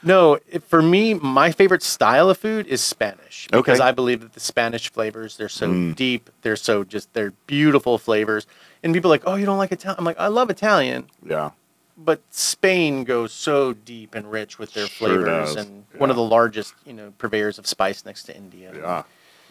No, 0.06 0.38
it, 0.50 0.64
for 0.64 0.82
me, 0.82 1.14
my 1.14 1.52
favorite 1.52 1.82
style 1.82 2.30
of 2.30 2.38
food 2.38 2.68
is 2.68 2.82
Spanish 2.82 3.48
Okay. 3.54 3.60
because 3.62 3.80
Okay. 3.80 3.88
I 3.88 3.92
believe 3.94 4.20
that 4.22 4.34
the 4.34 4.40
Spanish 4.42 4.92
flavors 4.92 5.38
they're 5.38 5.48
so 5.48 5.68
Mm. 5.70 5.96
deep, 5.96 6.30
they're 6.42 6.58
so 6.58 6.84
just 6.84 7.14
they're 7.14 7.32
beautiful 7.48 7.98
flavors. 7.98 8.46
And 8.84 8.94
people 8.94 9.10
are 9.10 9.14
like, 9.14 9.24
oh, 9.26 9.36
you 9.36 9.46
don't 9.46 9.58
like 9.58 9.72
Italian? 9.72 9.96
I'm 10.00 10.04
like, 10.04 10.20
I 10.20 10.28
love 10.28 10.50
Italian, 10.50 11.06
Yeah. 11.26 11.52
But 11.98 12.22
Spain 12.32 13.04
goes 13.04 13.32
so 13.34 13.74
deep 13.74 14.16
and 14.16 14.32
rich 14.32 14.58
with 14.60 14.74
their 14.74 14.88
Sure 14.88 15.08
flavors, 15.10 15.56
does. 15.56 15.66
and 15.66 15.86
one 15.98 16.10
of 16.10 16.16
the 16.16 16.24
largest, 16.24 16.74
you 16.86 16.94
know, 16.94 17.14
purveyors 17.18 17.58
of 17.60 17.68
spice 17.68 18.06
next 18.06 18.24
to 18.24 18.36
India. 18.36 18.72
Yeah. 18.76 19.04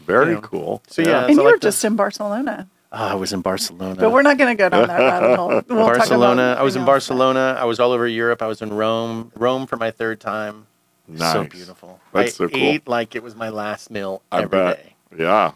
Very 0.05 0.27
You 0.31 0.35
know. 0.35 0.41
cool. 0.41 0.83
So, 0.89 1.03
yeah. 1.03 1.27
and 1.27 1.27
so 1.27 1.33
you 1.35 1.41
I 1.41 1.45
were 1.45 1.51
like 1.53 1.61
the- 1.61 1.67
just 1.69 1.85
in 1.85 1.97
Barcelona. 1.97 2.69
Oh, 2.95 2.97
I 2.97 3.15
was 3.15 3.33
in 3.33 3.41
Barcelona. 3.41 3.95
But 3.99 4.13
we're 4.13 4.21
not 4.23 4.37
going 4.37 4.55
to 4.55 4.61
go 4.61 4.69
down 4.69 4.87
that 4.89 4.99
rabbit 4.99 5.37
hole. 5.39 5.49
We'll 5.49 5.63
talk 5.63 5.69
about 5.71 5.97
Barcelona. 5.97 6.57
I 6.59 6.63
was 6.63 6.75
in 6.77 6.81
something 6.81 6.93
else. 6.93 7.09
Barcelona. 7.09 7.57
I 7.59 7.65
was 7.65 7.81
all 7.81 7.93
over 7.93 8.07
Europe. 8.07 8.43
I 8.43 8.47
was 8.47 8.61
in 8.61 8.71
Rome. 8.71 9.33
Rome 9.35 9.67
for 9.67 9.77
my 9.79 9.91
third 9.91 10.21
time. 10.21 10.67
Nice. 11.09 11.33
So 11.33 11.45
beautiful. 11.45 12.01
That's 12.13 12.35
I 12.35 12.37
so 12.37 12.49
cool. 12.49 12.61
ate 12.61 12.87
like 12.87 13.15
it 13.17 13.23
was 13.23 13.35
my 13.35 13.49
last 13.49 13.91
meal 13.91 14.21
I 14.31 14.43
every 14.43 14.59
day. 14.59 14.95
bet. 15.11 15.21
Yeah. 15.21 15.53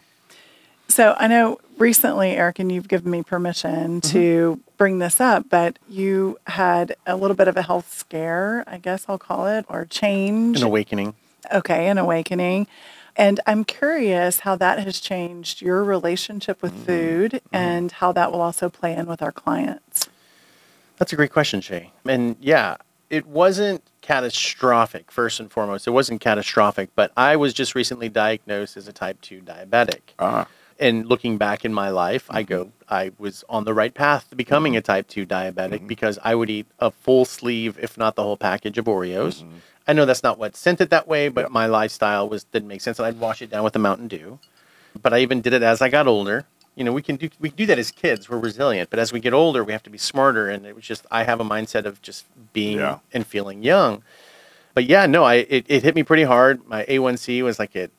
So 0.89 1.15
I 1.19 1.27
know 1.27 1.59
recently, 1.79 2.31
Eric, 2.31 2.59
and 2.59 2.71
you've 2.71 2.89
given 2.89 3.11
me 3.11 3.23
permission 3.23 4.01
Mm-hmm. 4.01 4.13
to 4.13 4.61
bring 4.77 4.99
this 4.99 5.21
up, 5.21 5.47
but 5.49 5.79
you 5.89 6.39
had 6.47 6.95
a 7.07 7.17
little 7.17 7.37
bit 7.37 7.49
of 7.49 7.57
a 7.57 7.63
health 7.63 7.93
scare, 7.93 8.63
I 8.67 8.77
guess 8.79 9.07
I'll 9.09 9.19
call 9.19 9.47
it, 9.47 9.65
or 9.69 9.85
change. 9.87 10.59
An 10.59 10.63
awakening. 10.65 11.15
okay, 11.53 11.89
an 11.89 11.99
awakening. 11.99 12.67
And 13.19 13.41
I'm 13.47 13.65
curious 13.65 14.41
how 14.41 14.57
that 14.57 14.79
has 14.81 15.01
changed 15.01 15.63
your 15.63 15.83
relationship 15.83 16.61
with 16.63 16.73
Mm-hmm. 16.75 16.85
food 16.85 17.41
and 17.53 17.91
how 17.93 18.13
that 18.13 18.31
will 18.33 18.43
also 18.43 18.69
play 18.69 18.95
in 18.95 19.07
with 19.07 19.23
our 19.23 19.33
clients. 19.33 20.09
That's 20.99 21.13
a 21.13 21.17
great 21.17 21.33
question, 21.33 21.61
Shay. 21.63 21.91
And 22.07 22.37
yeah, 22.41 22.77
it 23.11 23.27
wasn't 23.27 23.83
catastrophic, 24.03 25.11
first 25.11 25.41
and 25.41 25.51
foremost. 25.51 25.87
It 25.87 25.91
wasn't 25.91 26.21
catastrophic, 26.21 26.91
but 26.95 27.13
I 27.17 27.37
was 27.37 27.53
just 27.55 27.75
recently 27.75 28.09
diagnosed 28.11 28.77
as 28.77 28.87
a 28.89 28.93
type 28.93 29.21
2 29.23 29.41
diabetic. 29.41 30.01
Ah. 30.19 30.47
And 30.79 31.07
looking 31.07 31.39
back 31.39 31.65
in 31.65 31.73
my 31.73 31.91
life, 31.91 32.27
I 32.29 32.43
mm-hmm. 32.43 32.53
go, 32.53 32.73
I 32.89 33.13
was 33.19 33.45
on 33.49 33.65
the 33.65 33.75
right 33.75 33.93
path 33.95 34.29
to 34.31 34.37
becoming 34.37 34.73
mm-hmm. 34.73 34.79
a 34.79 34.83
type 34.83 35.09
2 35.09 35.27
diabetic 35.27 35.55
mm-hmm. 35.55 35.87
because 35.87 36.19
I 36.23 36.35
would 36.35 36.51
eat 36.51 36.67
a 36.79 36.91
full 36.91 37.25
sleeve, 37.25 37.79
if 37.81 37.97
not 37.97 38.15
the 38.15 38.23
whole 38.23 38.37
package 38.37 38.79
of 38.79 38.87
Oreos. 38.87 39.45
I 39.89 39.93
know 39.93 40.05
that's 40.05 40.23
not 40.23 40.39
what 40.39 40.57
sent 40.57 40.81
it 40.81 40.91
that 40.91 41.07
way, 41.07 41.29
but 41.29 41.47
Yeah. 41.47 41.49
my 41.53 41.67
lifestyle 41.67 42.29
was 42.29 42.45
didn't 42.45 42.69
make 42.69 42.81
sense. 42.81 42.99
And 42.99 43.07
I'd 43.07 43.21
wash 43.21 43.41
it 43.41 43.51
down 43.51 43.63
with 43.63 43.77
a 43.77 43.79
Mountain 43.79 44.09
Dew. 44.09 44.39
But 45.01 45.13
I 45.13 45.19
even 45.19 45.41
did 45.41 45.53
it 45.53 45.63
as 45.63 45.81
I 45.81 45.89
got 45.89 46.07
older. 46.07 46.47
You 46.75 46.85
know, 46.85 46.93
we 46.93 47.03
can 47.03 47.17
do 47.17 47.29
we 47.39 47.51
can 47.51 47.57
do 47.57 47.67
that 47.67 47.79
as 47.79 47.91
kids. 47.91 48.29
We're 48.29 48.39
resilient, 48.39 48.91
but 48.91 48.99
as 48.99 49.13
we 49.13 49.21
get 49.21 49.33
older, 49.33 49.63
we 49.63 49.73
have 49.73 49.83
to 49.85 49.91
be 49.91 49.99
smarter. 49.99 50.49
And 50.49 50.67
it 50.67 50.75
was 50.75 50.85
just 50.85 51.07
I 51.11 51.23
have 51.23 51.41
a 51.41 51.45
mindset 51.45 51.85
of 51.85 52.03
just 52.03 52.27
being 52.53 52.79
Yeah. 52.79 52.99
and 53.13 53.27
feeling 53.27 53.63
young. 53.63 54.03
But 54.75 54.85
yeah, 54.85 55.07
no, 55.07 55.25
I 55.25 55.35
it, 55.35 55.65
it 55.69 55.83
hit 55.85 55.95
me 55.95 56.03
pretty 56.03 56.25
hard. 56.25 56.67
My 56.67 56.85
A1C 56.85 57.43
was 57.43 57.59
like 57.59 57.77
at 57.77 57.91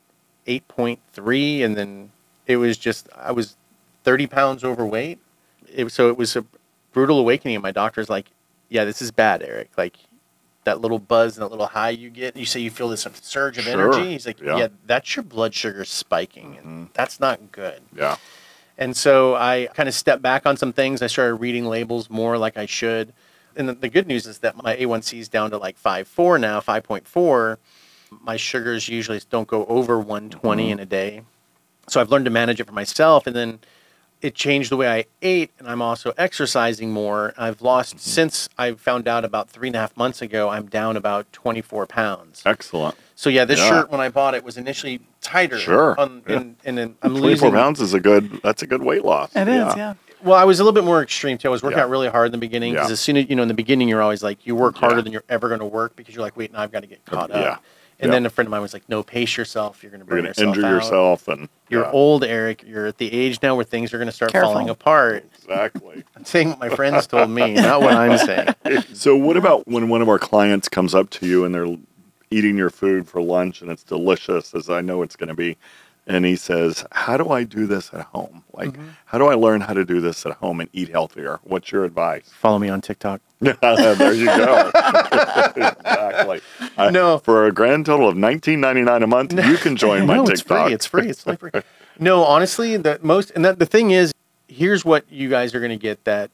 eight 0.46 0.67
point 0.67 1.00
three, 1.13 1.63
and 1.63 1.75
then 1.75 2.12
it 2.47 2.57
was 2.57 2.77
just 2.77 3.09
I 3.15 3.31
was 3.31 3.55
thirty 4.03 4.27
pounds 4.27 4.63
overweight. 4.63 5.19
It, 5.71 5.91
so 5.91 6.09
it 6.09 6.17
was 6.17 6.35
a 6.35 6.45
brutal 6.93 7.19
awakening. 7.19 7.55
And 7.55 7.63
my 7.63 7.71
doctor's 7.71 8.09
like, 8.09 8.27
"Yeah, 8.69 8.85
this 8.85 9.01
is 9.01 9.11
bad, 9.11 9.43
Eric. 9.43 9.71
Like 9.77 9.97
that 10.63 10.81
little 10.81 10.99
buzz 10.99 11.37
and 11.37 11.43
that 11.43 11.49
little 11.49 11.67
high 11.67 11.89
you 11.89 12.09
get. 12.09 12.35
You 12.35 12.45
say 12.45 12.59
you 12.59 12.71
feel 12.71 12.89
this 12.89 13.07
surge 13.21 13.57
of 13.57 13.65
Sure. 13.65 13.73
energy. 13.73 14.11
He's 14.11 14.25
like, 14.25 14.41
Yeah. 14.41 14.57
yeah. 14.57 14.67
that's 14.85 15.15
your 15.15 15.23
blood 15.23 15.53
sugar 15.53 15.85
spiking, 15.85 16.57
and 16.57 16.65
mm-hmm. 16.65 16.83
that's 16.93 17.19
not 17.19 17.51
good." 17.51 17.81
Yeah. 17.95 18.17
And 18.77 18.95
so 18.95 19.35
I 19.35 19.69
kind 19.73 19.89
of 19.89 19.95
stepped 19.95 20.21
back 20.21 20.45
on 20.45 20.55
some 20.55 20.71
things. 20.71 21.01
I 21.01 21.07
started 21.07 21.35
reading 21.35 21.65
labels 21.65 22.09
more 22.09 22.37
like 22.37 22.57
I 22.57 22.67
should. 22.67 23.13
And 23.55 23.67
the, 23.67 23.73
the 23.73 23.89
good 23.89 24.07
news 24.07 24.27
is 24.27 24.39
that 24.39 24.55
my 24.55 24.75
A1C 24.75 25.17
is 25.17 25.27
down 25.27 25.49
to 25.49 25.57
like 25.57 25.81
5.4 25.81 26.39
now, 26.39 26.59
5.4. 26.59 27.57
My 28.21 28.37
sugars 28.37 28.87
usually 28.87 29.19
don't 29.31 29.47
go 29.47 29.65
over 29.65 29.97
120 29.99 30.63
mm-hmm. 30.63 30.71
in 30.71 30.79
a 30.79 30.85
day. 30.85 31.23
So 31.89 32.01
I've 32.01 32.10
learned 32.10 32.25
to 32.25 32.32
manage 32.32 32.60
it 32.60 32.67
for 32.67 32.74
myself. 32.74 33.27
And 33.27 33.36
then 33.36 33.60
it 34.22 34.34
changed 34.36 34.72
the 34.72 34.77
way 34.77 34.88
I 34.89 35.06
ate. 35.22 35.51
And 35.60 35.67
I'm 35.67 35.82
also 35.82 36.12
exercising 36.17 36.91
more. 36.91 37.34
I've 37.38 37.62
lost, 37.62 37.96
mm-hmm. 37.96 38.00
since 38.00 38.50
I 38.58 38.74
found 38.74 39.08
out 39.08 39.24
about 39.24 39.50
three 39.50 39.70
and 39.70 39.75
a 39.75 39.79
half 39.79 39.96
months 39.96 40.22
ago, 40.22 40.50
I'm 40.50 40.67
down 40.67 40.98
about 40.98 41.32
24 41.34 41.86
pounds. 41.88 42.41
Excellent. 42.46 42.96
So 43.15 43.29
yeah, 43.29 43.46
this 43.46 43.60
Yeah. 43.60 43.70
shirt, 43.70 43.91
when 43.91 44.01
I 44.01 44.10
bought 44.10 44.34
it, 44.36 44.44
was 44.44 44.58
initially 44.58 45.01
tighter. 45.22 45.58
Sure. 45.60 46.00
On, 46.00 46.24
Yeah. 46.27 46.36
and, 46.38 46.56
and 46.65 46.77
then 46.77 46.96
I'm 47.01 47.12
24 47.12 47.22
losing 47.29 47.51
pounds 47.51 47.79
is 47.82 47.94
a 47.94 48.00
good, 48.00 48.41
that's 48.44 48.62
a 48.63 48.67
good 48.67 48.82
weight 48.84 49.06
loss. 49.06 49.36
It 49.36 49.48
is, 49.48 49.75
yeah. 49.75 49.94
well, 50.24 50.38
I 50.38 50.44
was 50.44 50.60
a 50.60 50.63
little 50.63 50.74
bit 50.75 50.84
more 50.84 51.01
extreme 51.01 51.38
too. 51.38 51.48
I 51.48 51.51
was 51.51 51.63
working 51.63 51.77
Yeah. 51.77 51.86
out 51.86 51.89
really 51.89 52.10
hard 52.10 52.25
in 52.27 52.32
the 52.32 52.38
beginning 52.38 52.74
because 52.74 52.89
Yeah. 52.89 52.94
as 52.94 53.00
soon 53.00 53.17
as 53.17 53.29
you 53.29 53.36
know 53.36 53.44
in 53.44 53.48
the 53.48 53.53
beginning 53.53 53.88
you're 53.88 54.01
always 54.01 54.24
like 54.24 54.46
you 54.46 54.56
work 54.56 54.75
harder 54.77 54.98
Yeah. 54.98 55.01
than 55.03 55.13
you're 55.13 55.24
ever 55.29 55.48
going 55.48 55.60
to 55.62 55.65
work 55.65 55.96
because 55.96 56.13
you're 56.15 56.24
like 56.24 56.36
wait 56.36 56.51
now 56.51 56.62
I've 56.62 56.72
got 56.72 56.82
to 56.82 56.88
get 56.88 57.06
caught 57.06 57.29
Yeah. 57.29 57.36
up. 57.38 57.63
And 57.99 58.09
Yeah. 58.09 58.15
then 58.15 58.25
a 58.27 58.29
friend 58.29 58.47
of 58.47 58.51
mine 58.51 58.61
was 58.61 58.73
like, 58.73 58.87
"No, 58.87 59.01
pace 59.01 59.37
yourself. 59.37 59.81
You're 59.81 59.89
going 59.91 60.01
to 60.01 60.05
You're 60.05 60.17
burn 60.21 60.25
going 60.25 60.33
to 60.35 60.41
yourself 60.41 60.55
injure 60.57 60.67
out. 60.67 60.71
yourself. 60.83 61.27
and 61.27 61.49
You're 61.69 61.83
yeah, 61.85 61.91
old, 61.91 62.23
Eric. 62.23 62.63
You're 62.65 62.85
at 62.85 62.97
the 62.99 63.11
age 63.11 63.39
now 63.41 63.55
where 63.55 63.65
things 63.65 63.91
are 63.93 63.97
going 63.97 64.07
to 64.07 64.11
start 64.11 64.31
Careful. 64.31 64.51
falling 64.53 64.69
apart." 64.69 65.25
Exactly. 65.35 66.03
I'm 66.15 66.23
saying 66.25 66.49
what 66.49 66.59
my 66.59 66.69
friends 66.69 67.07
told 67.07 67.29
me, 67.31 67.53
not 67.55 67.81
what 67.81 67.95
I'm 67.95 68.17
saying. 68.19 68.49
so, 68.93 69.15
what 69.15 69.35
about 69.35 69.67
when 69.67 69.89
one 69.89 70.01
of 70.03 70.09
our 70.09 70.19
clients 70.19 70.69
comes 70.69 70.93
up 70.93 71.09
to 71.11 71.25
you 71.25 71.43
and 71.43 71.55
they're 71.55 71.75
eating 72.29 72.55
your 72.57 72.69
food 72.69 73.07
for 73.07 73.21
lunch 73.21 73.61
and 73.61 73.71
it's 73.71 73.83
delicious, 73.83 74.53
as 74.53 74.69
I 74.69 74.81
know 74.81 75.01
it's 75.01 75.15
going 75.15 75.29
to 75.29 75.33
be, 75.35 75.57
and 76.07 76.25
he 76.25 76.35
says, 76.35 76.85
"How 76.91 77.17
do 77.17 77.29
I 77.29 77.43
do 77.43 77.67
this 77.67 77.93
at 77.93 78.01
home? 78.07 78.43
Like, 78.53 78.69
Mm-hmm. 78.69 78.87
how 79.05 79.17
do 79.17 79.27
I 79.27 79.35
learn 79.35 79.61
how 79.61 79.73
to 79.73 79.85
do 79.85 80.01
this 80.01 80.25
at 80.25 80.33
home 80.33 80.59
and 80.61 80.69
eat 80.73 80.89
healthier? 80.89 81.39
What's 81.43 81.71
your 81.71 81.83
advice?" 81.83 82.29
Follow 82.33 82.57
me 82.59 82.69
on 82.69 82.81
TikTok. 82.81 83.21
there 83.39 84.13
you 84.13 84.25
go. 84.25 84.71
exactly. 85.55 86.41
I- 86.77 86.89
No. 86.91 87.19
for 87.19 87.45
a 87.45 87.51
grand 87.51 87.85
total 87.85 88.07
of 88.09 88.15
nineteen 88.17 88.59
ninety 88.61 88.81
nine 88.81 89.03
a 89.03 89.07
month, 89.07 89.33
you 89.33 89.57
can 89.57 89.75
join 89.75 90.05
my 90.05 90.15
no, 90.17 90.25
TikTok. 90.25 90.71
it's 90.71 90.85
free. 90.85 91.07
It's 91.09 91.23
free. 91.23 91.31
It's 91.31 91.61
free. 91.61 91.61
No, 91.99 92.23
honestly, 92.23 92.77
the 92.77 92.99
most 93.01 93.31
and 93.31 93.43
that, 93.45 93.59
the 93.59 93.65
thing 93.65 93.91
is, 93.91 94.13
here's 94.47 94.85
what 94.85 95.05
you 95.11 95.29
guys 95.29 95.53
are 95.55 95.59
going 95.59 95.71
to 95.71 95.77
get. 95.77 96.03
That 96.05 96.31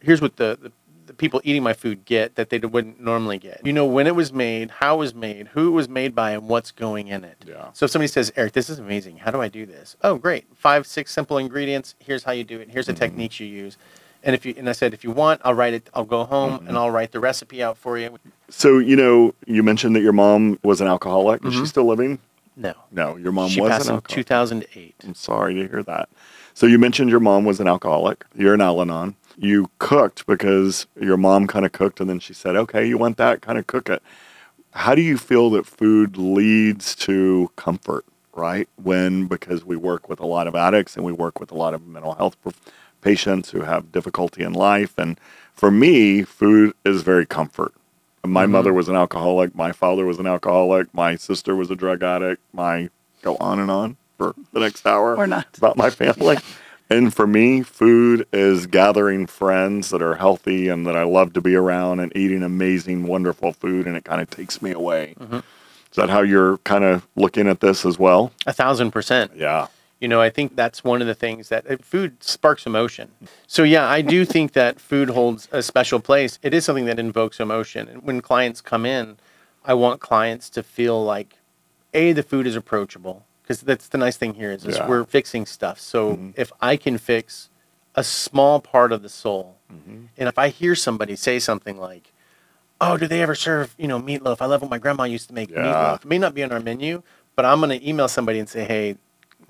here's 0.00 0.20
what 0.20 0.36
the, 0.36 0.58
the 0.60 0.72
the 1.06 1.14
people 1.14 1.40
eating 1.44 1.62
my 1.62 1.72
food 1.72 2.04
get 2.04 2.34
that 2.34 2.50
they 2.50 2.58
wouldn't 2.58 3.00
normally 3.00 3.38
get. 3.38 3.60
You 3.64 3.72
know 3.72 3.86
when 3.86 4.06
it 4.06 4.14
was 4.14 4.32
made, 4.32 4.70
how 4.70 4.96
it 4.96 4.98
was 4.98 5.14
made, 5.14 5.48
who 5.48 5.68
it 5.68 5.70
was 5.70 5.88
made 5.88 6.14
by, 6.14 6.32
and 6.32 6.48
what's 6.48 6.70
going 6.70 7.08
in 7.08 7.24
it. 7.24 7.44
Yeah. 7.46 7.70
So 7.72 7.84
if 7.84 7.90
somebody 7.90 8.08
says, 8.08 8.32
Eric, 8.36 8.52
this 8.52 8.68
is 8.68 8.78
amazing. 8.78 9.18
How 9.18 9.30
do 9.30 9.40
I 9.40 9.48
do 9.48 9.66
this? 9.66 9.96
Oh, 10.02 10.16
great. 10.16 10.46
Five, 10.54 10.86
six 10.86 11.12
simple 11.12 11.38
ingredients. 11.38 11.94
Here's 11.98 12.24
how 12.24 12.32
you 12.32 12.44
do 12.44 12.60
it. 12.60 12.70
Here's 12.70 12.86
the 12.86 12.92
mm-hmm. 12.92 13.00
techniques 13.00 13.40
you 13.40 13.46
use. 13.46 13.76
And 14.22 14.34
if 14.34 14.44
you 14.44 14.54
and 14.56 14.68
I 14.68 14.72
said, 14.72 14.92
if 14.92 15.04
you 15.04 15.12
want, 15.12 15.40
I'll 15.44 15.54
write 15.54 15.74
it. 15.74 15.88
I'll 15.94 16.04
go 16.04 16.24
home 16.24 16.58
mm-hmm. 16.58 16.68
and 16.68 16.76
I'll 16.76 16.90
write 16.90 17.12
the 17.12 17.20
recipe 17.20 17.62
out 17.62 17.78
for 17.78 17.96
you. 17.96 18.18
So 18.48 18.78
you 18.78 18.96
know, 18.96 19.34
you 19.46 19.62
mentioned 19.62 19.94
that 19.94 20.00
your 20.00 20.12
mom 20.12 20.58
was 20.64 20.80
an 20.80 20.88
alcoholic. 20.88 21.44
Is 21.44 21.52
she 21.52 21.58
mm-hmm. 21.58 21.66
still 21.66 21.86
living? 21.86 22.18
No, 22.56 22.74
No, 22.90 23.16
your 23.16 23.32
mom 23.32 23.50
she 23.50 23.60
was 23.60 23.70
passed 23.70 23.86
in 23.86 23.94
alcoholic. 23.94 24.26
2008. 24.26 24.94
I'm 25.04 25.14
sorry 25.14 25.54
to 25.54 25.68
hear 25.68 25.82
that. 25.82 26.08
So 26.54 26.66
you 26.66 26.78
mentioned 26.78 27.10
your 27.10 27.20
mom 27.20 27.44
was 27.44 27.60
an 27.60 27.68
alcoholic. 27.68 28.24
You're 28.34 28.54
an 28.54 28.62
Al-Anon. 28.62 29.14
You 29.38 29.70
cooked 29.78 30.26
because 30.26 30.86
your 30.98 31.16
mom 31.16 31.46
kind 31.46 31.66
of 31.66 31.72
cooked, 31.72 32.00
and 32.00 32.08
then 32.08 32.20
she 32.20 32.32
said, 32.32 32.56
"Okay, 32.56 32.86
you 32.86 32.98
want 32.98 33.16
that? 33.18 33.42
Kind 33.42 33.58
of 33.58 33.66
cook 33.66 33.88
it." 33.88 34.02
How 34.72 34.94
do 34.94 35.02
you 35.02 35.18
feel 35.18 35.50
that 35.50 35.66
food 35.66 36.16
leads 36.16 36.94
to 36.96 37.50
comfort? 37.56 38.04
Right 38.34 38.68
when 38.76 39.26
because 39.28 39.64
we 39.64 39.76
work 39.76 40.10
with 40.10 40.20
a 40.20 40.26
lot 40.26 40.46
of 40.46 40.54
addicts 40.54 40.94
and 40.94 41.06
we 41.06 41.12
work 41.12 41.40
with 41.40 41.50
a 41.50 41.54
lot 41.54 41.72
of 41.72 41.86
mental 41.86 42.14
health 42.16 42.36
patients 43.00 43.50
who 43.50 43.62
have 43.62 43.92
difficulty 43.92 44.42
in 44.42 44.52
life, 44.52 44.98
and 44.98 45.18
for 45.54 45.70
me, 45.70 46.22
food 46.22 46.74
is 46.84 47.02
very 47.02 47.24
comfort. 47.24 47.72
My 48.24 48.42
mm-hmm. 48.42 48.52
mother 48.52 48.72
was 48.72 48.88
an 48.88 48.96
alcoholic. 48.96 49.54
My 49.54 49.72
father 49.72 50.04
was 50.04 50.18
an 50.18 50.26
alcoholic. 50.26 50.92
My 50.92 51.16
sister 51.16 51.54
was 51.54 51.70
a 51.70 51.76
drug 51.76 52.02
addict. 52.02 52.42
My 52.52 52.90
go 53.22 53.36
on 53.40 53.58
and 53.58 53.70
on 53.70 53.96
for 54.18 54.34
the 54.52 54.60
next 54.60 54.86
hour 54.86 55.16
Or 55.16 55.26
not. 55.26 55.46
about 55.56 55.76
my 55.76 55.90
family. 55.90 56.38
and 56.88 57.12
for 57.12 57.26
me, 57.26 57.62
food 57.62 58.26
is 58.32 58.66
gathering 58.66 59.26
friends 59.26 59.90
that 59.90 60.02
are 60.02 60.14
healthy 60.14 60.68
and 60.68 60.86
that 60.86 60.96
I 60.96 61.02
love 61.02 61.32
to 61.32 61.40
be 61.40 61.54
around 61.56 62.00
and 62.00 62.14
eating 62.16 62.42
amazing, 62.42 63.06
wonderful 63.06 63.52
food, 63.52 63.86
and 63.86 63.96
it 63.96 64.04
kind 64.04 64.20
of 64.20 64.30
takes 64.30 64.62
me 64.62 64.70
away. 64.70 65.14
Is 65.20 65.96
that 65.96 66.10
how 66.10 66.22
you're 66.22 66.58
kind 66.58 66.84
of 66.84 67.06
looking 67.16 67.48
at 67.48 67.60
this 67.60 67.84
as 67.84 67.98
well? 67.98 68.32
A 68.46 68.52
thousand 68.52 68.92
percent. 68.92 69.32
Yeah. 69.34 69.66
You 69.98 70.08
know, 70.08 70.20
I 70.20 70.28
think 70.28 70.54
that's 70.54 70.84
one 70.84 71.00
of 71.00 71.08
the 71.08 71.14
things 71.14 71.48
that 71.48 71.68
uh, 71.70 71.78
food 71.80 72.22
sparks 72.22 72.66
emotion. 72.66 73.10
So 73.46 73.62
yeah, 73.62 73.88
I 73.88 74.02
do 74.02 74.24
think 74.34 74.52
that 74.52 74.78
food 74.78 75.10
holds 75.10 75.48
a 75.52 75.62
special 75.62 76.00
place. 76.00 76.38
It 76.42 76.52
is 76.52 76.64
something 76.64 76.84
that 76.84 76.98
invokes 76.98 77.40
emotion. 77.40 77.88
And 77.88 78.02
when 78.02 78.20
clients 78.20 78.60
come 78.60 78.84
in, 78.84 79.16
I 79.64 79.74
want 79.74 80.00
clients 80.00 80.50
to 80.50 80.62
feel 80.62 81.02
like 81.02 81.38
a 81.94 82.12
the 82.12 82.22
food 82.22 82.46
is 82.46 82.54
approachable 82.54 83.24
because 83.46 83.60
that's 83.60 83.88
the 83.88 83.98
nice 83.98 84.16
thing 84.16 84.34
here 84.34 84.50
is, 84.50 84.64
is 84.64 84.76
Yeah. 84.76 84.88
we're 84.88 85.04
fixing 85.04 85.46
stuff. 85.46 85.78
So 85.78 86.12
mm-hmm. 86.12 86.30
if 86.36 86.50
I 86.60 86.76
can 86.76 86.98
fix 86.98 87.48
a 87.94 88.02
small 88.02 88.60
part 88.60 88.90
of 88.92 89.02
the 89.02 89.08
soul, 89.08 89.56
mm-hmm. 89.72 90.06
and 90.18 90.28
if 90.28 90.36
I 90.38 90.48
hear 90.48 90.74
somebody 90.74 91.14
say 91.14 91.38
something 91.38 91.78
like, 91.78 92.12
"Oh, 92.80 92.96
do 92.96 93.06
they 93.06 93.22
ever 93.22 93.34
serve 93.36 93.74
you 93.78 93.86
know 93.86 94.00
meatloaf? 94.00 94.38
I 94.40 94.46
love 94.46 94.62
when 94.62 94.70
my 94.70 94.78
grandma 94.78 95.04
used 95.04 95.28
to 95.28 95.34
make 95.34 95.50
Yeah. 95.50 95.58
meatloaf." 95.62 96.00
It 96.02 96.08
may 96.08 96.18
not 96.18 96.34
be 96.34 96.42
on 96.42 96.50
our 96.50 96.60
menu, 96.60 97.02
but 97.36 97.44
I'm 97.44 97.60
going 97.60 97.78
to 97.78 97.88
email 97.88 98.08
somebody 98.08 98.38
and 98.38 98.48
say, 98.48 98.64
"Hey." 98.64 98.96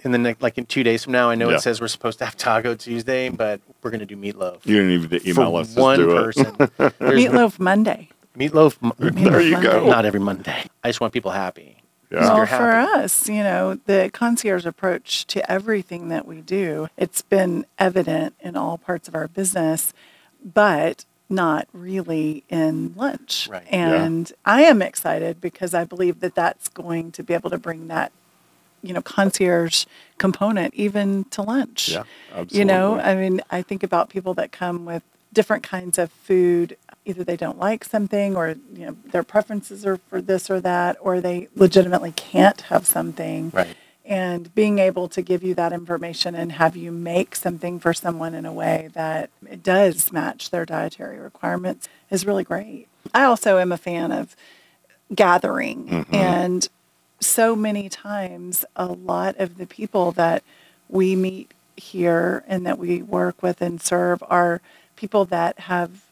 In 0.05 0.13
the 0.13 0.19
next, 0.19 0.43
like 0.43 0.59
in 0.59 0.67
two 0.67 0.83
days 0.83 1.05
from 1.05 1.15
now, 1.15 1.31
I 1.31 1.37
know 1.37 1.49
Yeah. 1.49 1.57
it 1.57 1.61
says 1.63 1.81
we're 1.81 1.89
supposed 1.89 2.19
to 2.19 2.27
have 2.27 2.37
Taco 2.37 2.75
Tuesday, 2.75 3.31
but 3.31 3.63
we're 3.83 3.91
going 3.91 4.01
to 4.01 4.05
do 4.07 4.15
meatloaf. 4.15 4.59
You 4.67 4.77
didn't 4.77 4.91
even 4.91 5.21
email 5.27 5.51
for 5.53 5.61
us. 5.61 5.69
Just 5.69 5.79
one 5.79 5.99
do 5.99 6.07
person. 6.09 6.55
It. 6.61 6.71
There's 6.77 6.93
Meatloaf 7.01 7.59
Monday. 7.59 8.11
meatloaf. 8.37 8.77
mo- 8.83 8.93
There 8.99 9.41
you 9.41 9.59
go. 9.63 9.89
Not 9.89 10.05
every 10.05 10.21
Monday. 10.21 10.65
I 10.85 10.89
just 10.91 11.01
want 11.01 11.15
people 11.15 11.31
happy. 11.31 11.76
Yeah. 12.11 12.21
Well, 12.21 12.37
you're 12.37 12.47
for 12.47 12.71
us, 12.71 13.29
you 13.29 13.43
know, 13.43 13.81
the 13.87 14.11
concierge 14.13 14.65
approach 14.65 15.27
to 15.27 15.51
everything 15.51 16.09
that 16.09 16.27
we 16.27 16.41
do, 16.41 16.89
it's 16.97 17.23
been 17.23 17.67
evident 17.79 18.35
in 18.41 18.57
all 18.57 18.79
parts 18.79 19.09
of 19.09 19.15
our 19.15 19.27
business, 19.29 19.93
but 20.45 21.05
not 21.29 21.67
really 21.73 22.45
in 22.49 22.95
lunch. 22.95 23.49
Right. 23.51 23.67
Yeah. 23.69 24.05
And 24.05 24.33
I 24.45 24.63
am 24.63 24.81
excited 24.83 25.41
because 25.41 25.75
I 25.75 25.85
believe 25.85 26.21
that 26.21 26.37
that's 26.37 26.69
going 26.69 27.11
to 27.13 27.25
be 27.25 27.35
able 27.35 27.51
to 27.51 27.59
bring 27.59 27.89
that, 27.89 28.13
you 28.83 28.93
know, 28.93 29.03
concierge 29.03 29.87
component 30.19 30.75
even 30.75 31.25
to 31.31 31.43
lunch. 31.43 31.89
Yeah, 31.89 32.05
absolutely. 32.31 32.59
You 32.59 32.65
know. 32.67 33.01
I 33.01 33.17
mean, 33.17 33.41
I 33.51 33.63
think 33.63 33.83
about 33.83 34.11
people 34.11 34.35
that 34.35 34.53
come 34.53 34.85
with 34.85 35.03
different 35.33 35.65
kinds 35.65 35.99
of 35.99 36.13
food. 36.13 36.77
Either 37.07 37.25
they 37.25 37.37
don't 37.37 37.59
like 37.59 37.85
something, 37.85 38.37
or 38.37 38.57
you 38.75 38.87
know, 38.87 38.97
their 39.13 39.23
preferences 39.23 39.87
are 39.87 39.97
for 39.97 40.21
this 40.21 40.51
or 40.51 40.61
that, 40.61 40.97
or 41.01 41.21
they 41.21 41.49
legitimately 41.55 42.13
can't 42.13 42.61
have 42.63 42.87
something. 42.87 43.51
Right. 43.55 43.77
And 44.05 44.55
being 44.55 44.79
able 44.79 45.09
to 45.09 45.23
give 45.23 45.43
you 45.43 45.55
that 45.55 45.73
information 45.73 46.35
and 46.35 46.53
have 46.53 46.77
you 46.77 46.93
make 46.93 47.35
something 47.35 47.81
for 47.81 47.93
someone 47.93 48.35
in 48.35 48.47
a 48.47 48.53
way 48.53 48.91
that 48.95 49.31
it 49.49 49.65
does 49.65 50.13
match 50.13 50.51
their 50.51 50.65
dietary 50.65 51.19
requirements 51.19 51.89
is 52.11 52.25
really 52.25 52.45
great. 52.45 52.87
I 53.15 53.25
also 53.25 53.59
am 53.59 53.73
a 53.73 53.77
fan 53.77 54.13
of 54.13 54.37
gathering 55.15 55.89
mm-hmm. 55.89 56.15
and 56.15 56.69
so 57.21 57.57
many 57.57 57.89
times 57.89 58.65
a 58.75 58.87
lot 58.87 59.37
of 59.39 59.59
the 59.59 59.67
people 59.67 60.13
that 60.13 60.43
we 60.89 61.17
meet 61.17 61.53
here 61.77 62.45
and 62.47 62.67
that 62.67 62.79
we 62.79 63.03
work 63.03 63.43
with 63.43 63.61
and 63.61 63.81
serve 63.81 64.23
are 64.29 64.61
people 64.97 65.25
that 65.27 65.59
have 65.61 66.06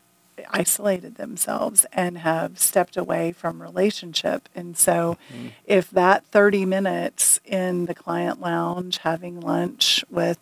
isolated 0.51 1.17
themselves 1.17 1.87
and 1.93 2.19
have 2.19 2.59
stepped 2.59 2.97
away 2.97 3.33
from 3.33 3.63
relationship. 3.63 4.49
And 4.55 4.77
so 4.77 5.19
mm-hmm. 5.33 5.49
if 5.65 5.91
that 5.91 6.25
30 6.27 6.65
minutes 6.67 7.41
in 7.45 7.87
the 7.87 7.95
client 7.95 8.41
lounge 8.41 8.99
having 8.99 9.41
lunch 9.41 10.05
with 10.11 10.39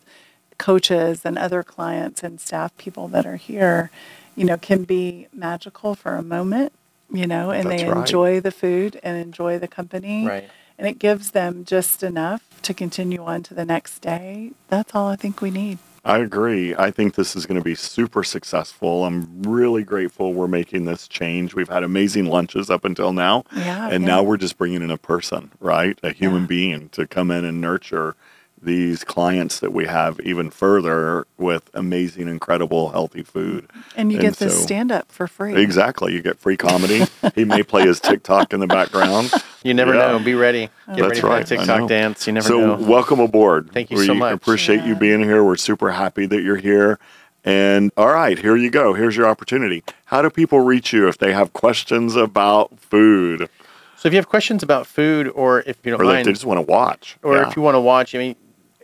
coaches 0.58 1.24
and 1.24 1.38
other 1.38 1.62
clients 1.62 2.22
and 2.22 2.40
staff 2.40 2.76
people 2.76 3.08
that 3.08 3.26
are 3.26 3.36
here 3.36 3.90
you 4.36 4.44
know 4.44 4.56
can 4.56 4.84
be 4.84 5.26
magical 5.32 5.94
for 5.94 6.14
a 6.14 6.22
moment 6.22 6.72
you 7.10 7.26
know 7.26 7.50
and 7.50 7.68
That's 7.68 7.82
they 7.82 7.88
right. 7.88 7.98
enjoy 7.98 8.40
the 8.40 8.52
food 8.52 9.00
and 9.02 9.16
enjoy 9.16 9.58
the 9.58 9.66
company. 9.66 10.26
Right. 10.26 10.48
and 10.78 10.86
it 10.86 10.98
gives 10.98 11.32
them 11.32 11.64
just 11.64 12.02
enough 12.02 12.42
to 12.62 12.72
continue 12.72 13.24
on 13.24 13.42
to 13.44 13.54
the 13.54 13.64
next 13.64 14.00
day. 14.00 14.52
That's 14.68 14.94
all 14.94 15.08
i 15.08 15.16
think 15.16 15.40
we 15.40 15.50
need 15.50 15.78
I 16.04 16.18
agree. 16.18 16.74
I 16.74 16.90
think 16.90 17.14
this 17.14 17.36
is 17.36 17.46
going 17.46 17.60
to 17.60 17.64
be 17.64 17.76
super 17.76 18.24
successful. 18.24 19.04
I'm 19.04 19.42
really 19.42 19.84
grateful 19.84 20.32
we're 20.34 20.48
making 20.48 20.84
this 20.84 21.06
change. 21.06 21.54
We've 21.54 21.68
had 21.68 21.84
amazing 21.84 22.26
lunches 22.26 22.70
up 22.70 22.84
until 22.84 23.12
now. 23.12 23.44
Yeah, 23.54 23.88
And 23.88 24.02
yeah. 24.02 24.08
now 24.08 24.22
we're 24.24 24.36
just 24.36 24.58
bringing 24.58 24.82
in 24.82 24.90
a 24.90 24.98
person, 24.98 25.52
right? 25.60 25.96
A 26.02 26.10
human 26.12 26.42
Yeah. 26.42 26.46
being 26.48 26.88
to 26.90 27.06
come 27.06 27.30
in 27.30 27.44
and 27.44 27.60
nurture 27.60 28.16
these 28.62 29.02
clients 29.04 29.58
that 29.60 29.72
we 29.72 29.86
have 29.86 30.20
even 30.20 30.50
further 30.50 31.26
with 31.36 31.68
amazing, 31.74 32.28
incredible, 32.28 32.90
healthy 32.90 33.22
food. 33.22 33.68
and 33.96 34.12
you 34.12 34.18
And 34.18 34.28
get 34.28 34.36
this 34.36 34.62
stand 34.62 34.92
up 34.92 35.10
for 35.10 35.26
free 35.26 35.56
Exactly. 35.56 36.12
You 36.14 36.22
get 36.22 36.38
free 36.38 36.56
comedy. 36.56 37.04
he 37.34 37.44
may 37.44 37.62
play 37.62 37.82
his 37.82 37.98
TikTok 38.00 38.52
in 38.52 38.60
the 38.60 38.66
background. 38.66 39.32
You 39.64 39.74
never 39.74 39.94
Yeah. 39.94 40.12
know. 40.12 40.18
Be 40.18 40.34
ready. 40.34 40.62
Get 40.62 40.72
That's 40.88 41.00
ready 41.02 41.20
for 41.20 41.26
right, 41.28 41.46
that 41.46 41.54
I 41.60 41.64
TikTok 41.64 41.88
dance. 41.88 42.26
You 42.26 42.32
never 42.32 42.48
so 42.48 42.58
know. 42.76 42.84
welcome 42.84 43.20
aboard. 43.20 43.70
Thank 43.72 43.92
you 43.92 43.96
we 43.96 44.06
so 44.06 44.14
much. 44.14 44.32
appreciate 44.34 44.82
you 44.82 44.96
being 44.96 45.22
here. 45.22 45.44
We're 45.44 45.54
super 45.54 45.92
happy 45.92 46.26
that 46.26 46.42
you're 46.42 46.56
here. 46.56 46.98
And 47.44 47.92
all 47.96 48.08
right, 48.08 48.36
here 48.38 48.56
you 48.56 48.70
go. 48.70 48.92
Here's 48.94 49.16
your 49.16 49.26
opportunity. 49.28 49.84
How 50.06 50.20
do 50.20 50.30
people 50.30 50.58
reach 50.60 50.92
you 50.92 51.06
if 51.06 51.18
they 51.18 51.32
have 51.32 51.52
questions 51.52 52.16
about 52.16 52.80
food 52.80 53.48
So 53.96 54.08
if 54.08 54.12
you 54.14 54.16
have 54.18 54.28
questions 54.28 54.64
about 54.64 54.84
food, 54.88 55.28
or 55.28 55.60
if 55.60 55.76
you 55.84 55.92
don't 55.92 56.00
or 56.00 56.04
mind, 56.06 56.26
they 56.26 56.32
just 56.32 56.44
want 56.44 56.58
to 56.58 56.62
watch? 56.68 57.16
or 57.22 57.36
Yeah. 57.36 57.48
if 57.48 57.54
you 57.54 57.62
want 57.62 57.76
to 57.76 57.80
watch, 57.80 58.16
I 58.16 58.18
mean, 58.18 58.34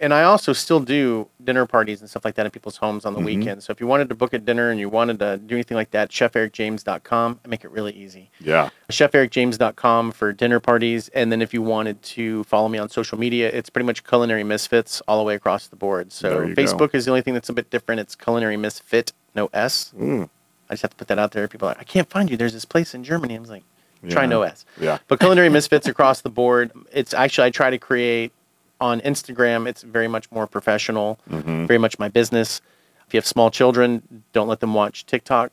and 0.00 0.14
I 0.14 0.22
also 0.24 0.52
still 0.52 0.80
do 0.80 1.28
dinner 1.42 1.66
parties 1.66 2.00
and 2.00 2.08
stuff 2.10 2.24
like 2.24 2.34
that 2.36 2.46
in 2.46 2.50
people's 2.50 2.76
homes 2.76 3.04
on 3.04 3.12
the 3.14 3.18
Mm-hmm. 3.20 3.26
weekend. 3.26 3.62
So 3.62 3.70
if 3.72 3.80
you 3.80 3.86
wanted 3.86 4.08
to 4.10 4.14
book 4.14 4.32
a 4.32 4.38
dinner 4.38 4.70
and 4.70 4.78
you 4.80 4.88
wanted 4.88 5.18
to 5.20 5.36
do 5.38 5.54
anything 5.54 5.76
like 5.76 5.90
that, 5.92 6.10
chefericjames.com. 6.10 7.40
I 7.44 7.48
make 7.48 7.64
it 7.64 7.70
really 7.70 7.92
easy. 7.92 8.30
yeah. 8.40 8.70
chefericjames.com 8.90 10.12
for 10.12 10.32
dinner 10.32 10.60
parties. 10.60 11.08
And 11.10 11.30
then 11.32 11.42
if 11.42 11.52
you 11.52 11.62
wanted 11.62 12.02
to 12.02 12.44
follow 12.44 12.68
me 12.68 12.78
on 12.78 12.88
social 12.88 13.18
media, 13.18 13.48
it's 13.52 13.70
pretty 13.70 13.86
much 13.86 14.04
Culinary 14.04 14.44
Misfits 14.44 15.00
all 15.08 15.18
the 15.18 15.24
way 15.24 15.34
across 15.34 15.66
the 15.68 15.76
board. 15.76 16.12
So 16.12 16.42
you 16.42 16.54
go. 16.54 16.62
Facebook 16.62 16.94
is 16.94 17.04
the 17.04 17.10
only 17.10 17.22
thing 17.22 17.34
that's 17.34 17.48
a 17.48 17.52
bit 17.52 17.70
different. 17.70 18.00
It's 18.00 18.14
Culinary 18.14 18.56
Misfit, 18.56 19.12
no 19.34 19.48
S. 19.52 19.92
I 19.96 20.00
Mm. 20.00 20.30
just 20.70 20.82
have 20.82 20.90
to 20.90 20.96
put 20.96 21.08
that 21.08 21.18
out 21.18 21.32
there. 21.32 21.48
People 21.48 21.66
are 21.68 21.72
like, 21.72 21.80
I 21.80 21.84
can't 21.84 22.08
find 22.10 22.30
you. 22.30 22.36
There's 22.36 22.52
this 22.52 22.64
place 22.64 22.94
in 22.94 23.02
Germany. 23.04 23.36
I 23.36 23.40
was 23.40 23.50
like, 23.50 23.64
try 24.08 24.22
Yeah. 24.22 24.28
no 24.28 24.42
S. 24.42 24.64
Yeah. 24.80 24.98
But 25.08 25.18
Culinary 25.20 25.48
Misfits 25.48 25.86
across 25.88 26.20
the 26.20 26.30
board. 26.30 26.70
It's 26.92 27.14
actually, 27.14 27.46
I 27.46 27.50
try 27.50 27.70
to 27.70 27.78
create 27.78 28.32
on 28.80 29.00
Instagram, 29.00 29.66
it's 29.66 29.82
very 29.82 30.08
much 30.08 30.30
more 30.30 30.46
professional, 30.46 31.18
Mm-hmm. 31.30 31.66
very 31.66 31.78
much 31.78 31.98
my 31.98 32.08
business. 32.08 32.60
If 33.06 33.14
you 33.14 33.18
have 33.18 33.26
small 33.26 33.50
children, 33.50 34.22
don't 34.32 34.48
let 34.48 34.60
them 34.60 34.74
watch 34.74 35.06
TikTok. 35.06 35.50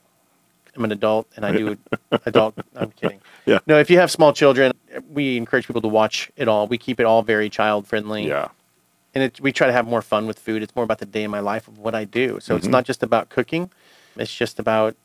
I'm 0.75 0.83
an 0.83 0.91
adult 0.91 1.27
and 1.38 1.45
I 1.45 1.53
do 1.53 1.77
adult. 2.25 2.55
I'm 2.75 2.91
kidding. 2.91 3.21
Yeah. 3.45 3.59
No, 3.65 3.79
if 3.79 3.89
you 3.89 3.97
have 3.97 4.11
small 4.11 4.33
children, 4.33 4.73
we 5.09 5.38
encourage 5.38 5.65
people 5.67 5.81
to 5.81 5.88
watch 5.88 6.29
it 6.35 6.49
all. 6.49 6.67
We 6.67 6.77
keep 6.77 6.99
it 6.99 7.05
all 7.05 7.21
very 7.23 7.49
child 7.49 7.88
friendly. 7.88 8.27
Yeah. 8.27 8.49
And 9.13 9.23
it, 9.23 9.39
we 9.39 9.53
try 9.53 9.67
to 9.67 9.73
have 9.73 9.88
more 9.88 10.01
fun 10.01 10.27
with 10.27 10.38
food. 10.38 10.61
It's 10.61 10.75
more 10.75 10.83
about 10.83 10.97
the 10.99 11.05
day 11.05 11.23
in 11.23 11.31
my 11.31 11.39
life 11.39 11.69
of 11.69 11.77
what 11.79 11.95
I 11.95 12.03
do. 12.03 12.39
So 12.41 12.53
Mm-hmm. 12.53 12.57
it's 12.57 12.67
not 12.67 12.83
just 12.83 13.01
about 13.03 13.29
cooking. 13.29 13.71
It's 14.17 14.33
just 14.35 14.59
about 14.59 14.95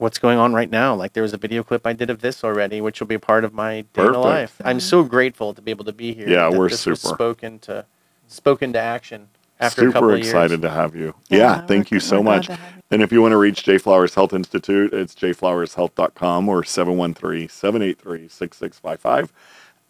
what's 0.00 0.18
going 0.18 0.38
on 0.38 0.52
right 0.54 0.70
now. 0.70 0.94
Like 0.94 1.12
there 1.12 1.22
was 1.22 1.32
a 1.32 1.36
video 1.38 1.62
clip 1.62 1.86
I 1.86 1.92
did 1.92 2.10
of 2.10 2.20
this 2.20 2.42
already, 2.42 2.80
which 2.80 2.98
will 3.00 3.06
be 3.06 3.14
a 3.14 3.20
part 3.20 3.44
of 3.44 3.52
my 3.54 3.82
day 3.92 4.06
in 4.06 4.12
life. 4.12 4.60
I'm 4.64 4.80
so 4.80 5.04
grateful 5.04 5.54
to 5.54 5.62
be 5.62 5.70
able 5.70 5.84
to 5.84 5.92
be 5.92 6.12
here. 6.14 6.28
Yeah, 6.28 6.48
we're 6.50 6.68
this 6.68 6.84
was 6.86 7.00
super. 7.00 7.14
spoken 7.14 7.58
to 7.60 7.84
spoken 8.26 8.72
to 8.72 8.80
action 8.80 9.28
after 9.60 9.88
a 9.88 9.92
couple 9.92 10.08
Super 10.08 10.16
years. 10.16 10.26
excited 10.28 10.62
to 10.62 10.70
have 10.70 10.96
you. 10.96 11.14
Yeah, 11.28 11.38
Yeah, 11.38 11.60
thank 11.66 11.90
you 11.90 12.00
so 12.00 12.22
much. 12.22 12.48
you. 12.48 12.56
And 12.90 13.02
if 13.02 13.12
you 13.12 13.20
want 13.22 13.32
to 13.32 13.36
reach 13.36 13.62
J 13.62 13.76
Flowers 13.78 14.14
Health 14.14 14.32
Institute, 14.32 14.92
it's 14.94 15.14
jflowershealth.com 15.14 16.48
or 16.48 16.62
713-783-6655. 16.62 19.28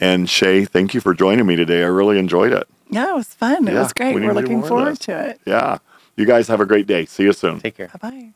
And 0.01 0.29
Shay, 0.29 0.65
thank 0.65 0.93
you 0.95 1.01
for 1.01 1.15
joining 1.15 1.47
me 1.47 1.55
today. 1.57 1.83
I 1.83 1.87
really 1.87 2.19
enjoyed 2.19 2.53
it. 2.53 2.67
yeah 2.91 3.11
it 3.11 3.15
was 3.15 3.33
fun 3.35 3.69
it 3.69 3.75
Yeah, 3.75 3.83
was 3.83 3.93
great 3.93 4.15
we 4.15 4.21
need 4.23 4.27
we're 4.29 4.35
looking 4.35 4.63
forward 4.63 4.99
to 5.01 5.29
it 5.31 5.41
Yeah. 5.47 5.79
You 6.17 6.27
guys 6.27 6.49
have 6.49 6.61
a 6.61 6.67
great 6.67 6.87
day. 6.87 7.07
See 7.07 7.23
you 7.23 7.33
soon. 7.33 7.61
Take 7.61 7.77
care. 7.77 7.89
bye-bye 7.89 8.33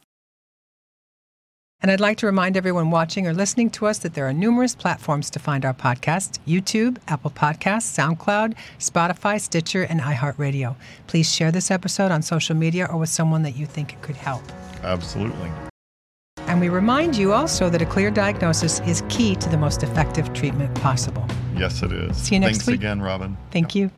And 1.85 1.91
I'd 1.91 2.01
like 2.01 2.17
to 2.17 2.27
remind 2.27 2.57
everyone 2.57 2.91
watching 2.91 3.27
or 3.27 3.35
listening 3.35 3.69
to 3.73 3.85
us 3.85 3.99
that 3.99 4.15
there 4.15 4.27
are 4.27 4.33
numerous 4.33 4.75
platforms 4.75 5.29
to 5.29 5.39
find 5.39 5.67
our 5.67 5.75
podcast 5.75 6.39
YouTube, 6.49 6.97
Apple 7.09 7.31
Podcasts, 7.31 7.93
SoundCloud, 7.93 8.55
Spotify, 8.79 9.39
Stitcher, 9.39 9.83
and 9.83 10.01
iHeartRadio. 10.01 10.77
Please 11.09 11.31
share 11.31 11.53
this 11.53 11.71
episode 11.71 12.11
on 12.11 12.23
social 12.23 12.57
media 12.57 12.89
or 12.91 12.97
with 12.97 13.11
someone 13.11 13.43
that 13.43 13.55
you 13.55 13.67
think 13.67 13.93
it 13.93 14.01
could 14.01 14.17
help. 14.17 14.41
Absolutely. 14.83 15.51
And 16.47 16.59
we 16.59 16.71
remind 16.71 17.17
you 17.17 17.35
also 17.35 17.69
that 17.69 17.83
a 17.83 17.87
clear 17.87 18.11
diagnosis 18.11 18.81
is 18.87 19.03
key 19.11 19.37
to 19.37 19.51
the 19.51 19.59
most 19.59 19.83
effective 19.83 20.33
treatment 20.33 20.75
possible. 20.77 21.27
Yes, 21.55 21.83
it 21.83 21.93
is. 21.93 22.17
See 22.17 22.37
you 22.37 22.41
next 22.41 22.53
Thanks 22.53 22.67
week. 22.69 22.77
again, 22.77 23.03
Robin. 23.03 23.37
Thank 23.51 23.75
you. 23.75 23.91